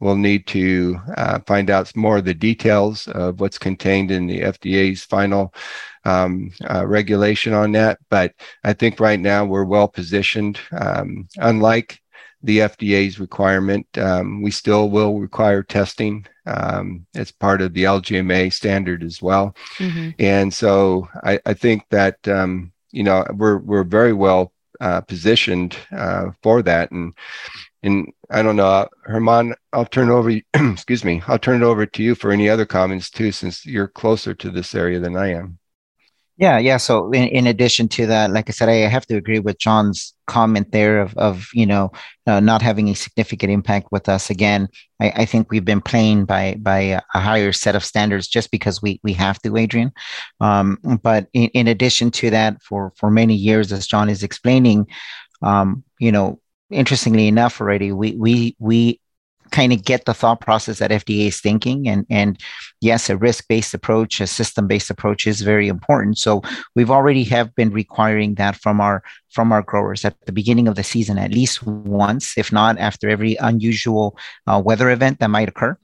[0.00, 4.40] we'll need to uh, find out more of the details of what's contained in the
[4.40, 5.54] FDA's final
[6.04, 7.98] um, uh, regulation on that.
[8.10, 10.60] But I think right now we're well positioned.
[10.72, 12.00] Um, unlike
[12.44, 13.86] the FDA's requirement.
[13.96, 19.56] Um, we still will require testing um, as part of the LGMA standard as well.
[19.78, 20.10] Mm-hmm.
[20.18, 25.76] And so I, I think that um, you know we're we're very well uh, positioned
[25.96, 26.90] uh, for that.
[26.90, 27.14] And
[27.82, 30.30] and I don't know, Herman, I'll turn over.
[30.54, 33.88] excuse me, I'll turn it over to you for any other comments too, since you're
[33.88, 35.58] closer to this area than I am.
[36.36, 36.78] Yeah, yeah.
[36.78, 40.14] So in, in addition to that, like I said, I have to agree with John's
[40.26, 41.92] comment there of, of you know
[42.26, 44.30] uh, not having a significant impact with us.
[44.30, 44.68] Again,
[45.00, 46.80] I, I think we've been playing by by
[47.14, 49.92] a higher set of standards just because we we have to, Adrienne.
[50.40, 54.88] Um, but in, in addition to that, for for many years, as John is explaining,
[55.40, 59.00] um, you know, interestingly enough, already we we we
[59.54, 61.88] kind of get the thought process that FDA is thinking.
[61.88, 62.40] And, and
[62.80, 66.18] yes, a risk-based approach, a system-based approach is very important.
[66.18, 66.42] So
[66.74, 70.74] we've already have been requiring that from our from our growers at the beginning of
[70.74, 75.48] the season, at least once, if not after every unusual uh, weather event that might
[75.48, 75.76] occur.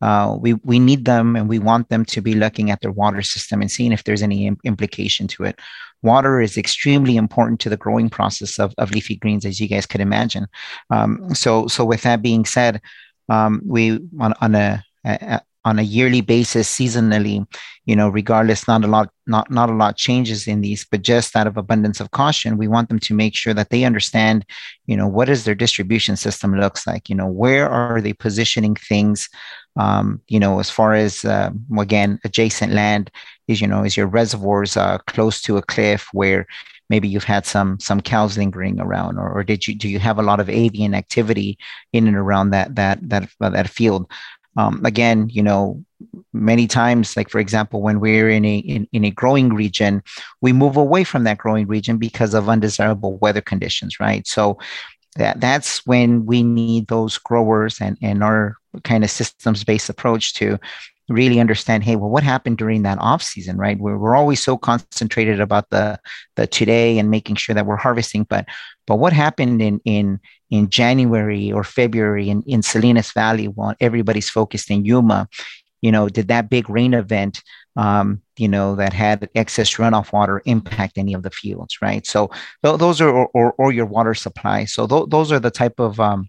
[0.00, 3.20] Uh, we we need them and we want them to be looking at their water
[3.20, 5.58] system and seeing if there's any Im- implication to it.
[6.02, 9.86] Water is extremely important to the growing process of, of leafy greens, as you guys
[9.86, 10.46] could imagine.
[10.90, 12.80] Um, so so with that being said,
[13.28, 17.46] um, we on, on a, a, on a yearly basis, seasonally,
[17.84, 21.36] you know, regardless, not a lot, not not a lot changes in these, but just
[21.36, 24.44] out of abundance of caution, we want them to make sure that they understand,
[24.86, 27.08] you know, what is their distribution system looks like.
[27.08, 29.28] You know, where are they positioning things?
[29.76, 33.10] Um, you know, as far as uh, again, adjacent land
[33.46, 36.46] is, you know, is your reservoirs uh, close to a cliff where
[36.88, 40.18] maybe you've had some some cows lingering around or, or did you do you have
[40.18, 41.58] a lot of avian activity
[41.92, 44.10] in and around that that that that field?
[44.56, 45.84] Um, again you know
[46.32, 50.02] many times like for example when we're in a in, in a growing region
[50.40, 54.26] we move away from that growing region because of undesirable weather conditions right?
[54.26, 54.58] So
[55.16, 60.34] that that's when we need those growers and and our kind of systems based approach
[60.34, 60.58] to
[61.08, 63.78] really understand hey well what happened during that off season right?
[63.78, 65.98] We're, we're always so concentrated about the
[66.36, 68.46] the today and making sure that we're harvesting but
[68.86, 74.30] but what happened in in in january or february in, in salinas valley while everybody's
[74.30, 75.28] focused in yuma
[75.82, 77.42] you know did that big rain event
[77.78, 82.04] um, you know that had excess runoff water impact any of the fields right?
[82.06, 82.30] So
[82.64, 84.64] th- those are or, or, or, your water supply.
[84.64, 86.28] So th- those are the type of um,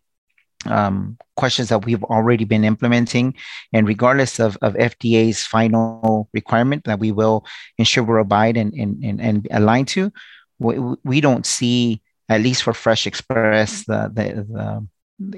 [0.66, 3.36] um, questions that we've already been implementing.
[3.74, 7.45] And regardless of, of FDA's final requirement that we will
[7.78, 10.12] ensure we abide and, and, and, and align to,
[10.60, 14.88] we, we don't see, at least for Fresh Express, the, the, the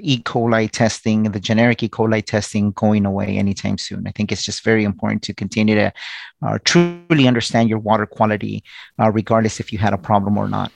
[0.00, 0.18] E.
[0.22, 1.88] coli testing, the generic E.
[1.88, 4.06] coli testing going away anytime soon.
[4.06, 5.92] I think it's just very important to continue to
[6.44, 8.62] uh, truly understand your water quality,
[9.00, 10.72] uh, regardless if you had a problem or not.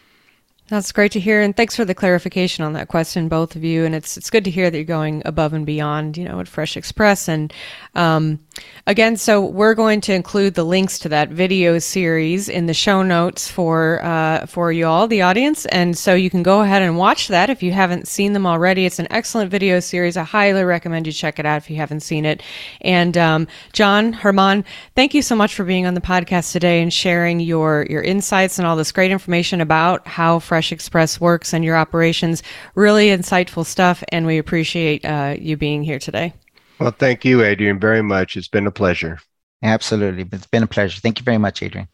[0.68, 3.84] That's great to hear, and thanks for the clarification on that question, both of you.
[3.84, 6.48] And it's it's good to hear that you're going above and beyond, you know, at
[6.48, 7.28] Fresh Express.
[7.28, 7.52] And
[7.94, 8.40] um,
[8.84, 13.02] again, so we're going to include the links to that video series in the show
[13.02, 16.98] notes for uh, for you all, the audience, and so you can go ahead and
[16.98, 18.86] watch that if you haven't seen them already.
[18.86, 20.16] It's an excellent video series.
[20.16, 22.42] I highly recommend you check it out if you haven't seen it.
[22.80, 24.64] And um, John Herman,
[24.96, 28.58] thank you so much for being on the podcast today and sharing your your insights
[28.58, 30.40] and all this great information about how.
[30.40, 32.42] Fresh Fresh Express works and your operations.
[32.74, 36.32] Really insightful stuff, and we appreciate uh, you being here today.
[36.78, 38.38] Well, thank you, Adrienne, very much.
[38.38, 39.18] It's been a pleasure.
[39.62, 40.26] Absolutely.
[40.32, 40.98] It's been a pleasure.
[40.98, 41.88] Thank you very much, Adrienne.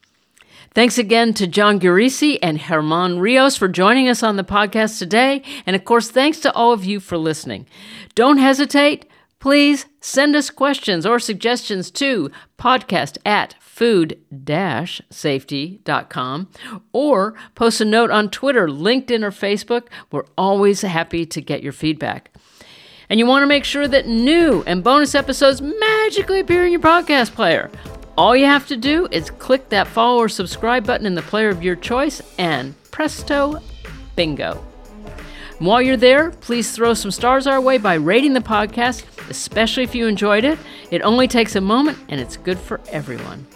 [0.74, 5.42] Thanks again to John Gurrisi and Herman Rios for joining us on the podcast today.
[5.66, 7.66] And of course, thanks to all of you for listening.
[8.14, 9.06] Don't hesitate.
[9.40, 16.48] Please send us questions or suggestions to podcast at food-safety.com
[16.92, 19.84] or post a note on Twitter, LinkedIn, or Facebook.
[20.10, 22.30] We're always happy to get your feedback.
[23.08, 26.82] And you want to make sure that new and bonus episodes magically appear in your
[26.82, 27.70] podcast player.
[28.18, 31.48] All you have to do is click that follow or subscribe button in the player
[31.48, 33.58] of your choice, and presto,
[34.16, 34.62] bingo.
[35.58, 39.84] And while you're there, please throw some stars our way by rating the podcast, especially
[39.84, 40.58] if you enjoyed it.
[40.90, 43.46] It only takes a moment and it's good for everyone.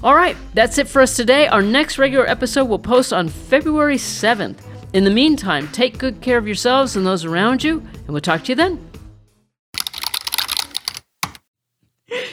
[0.00, 1.48] All right, that's it for us today.
[1.48, 4.58] Our next regular episode will post on February 7th.
[4.92, 8.44] In the meantime, take good care of yourselves and those around you, and we'll talk
[8.44, 8.84] to you then.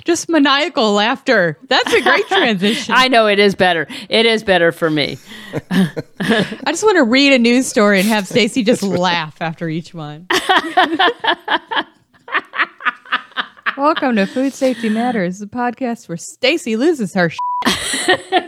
[0.06, 1.58] Just maniacal laughter.
[1.68, 2.94] That's a great transition.
[2.96, 3.88] I know it is better.
[4.10, 5.18] It is better for me.
[5.72, 9.96] I just want to read a news story and have Stacy just laugh after each
[9.96, 10.28] one.
[13.78, 17.30] Welcome to Food Safety Matters, the podcast where Stacy loses her.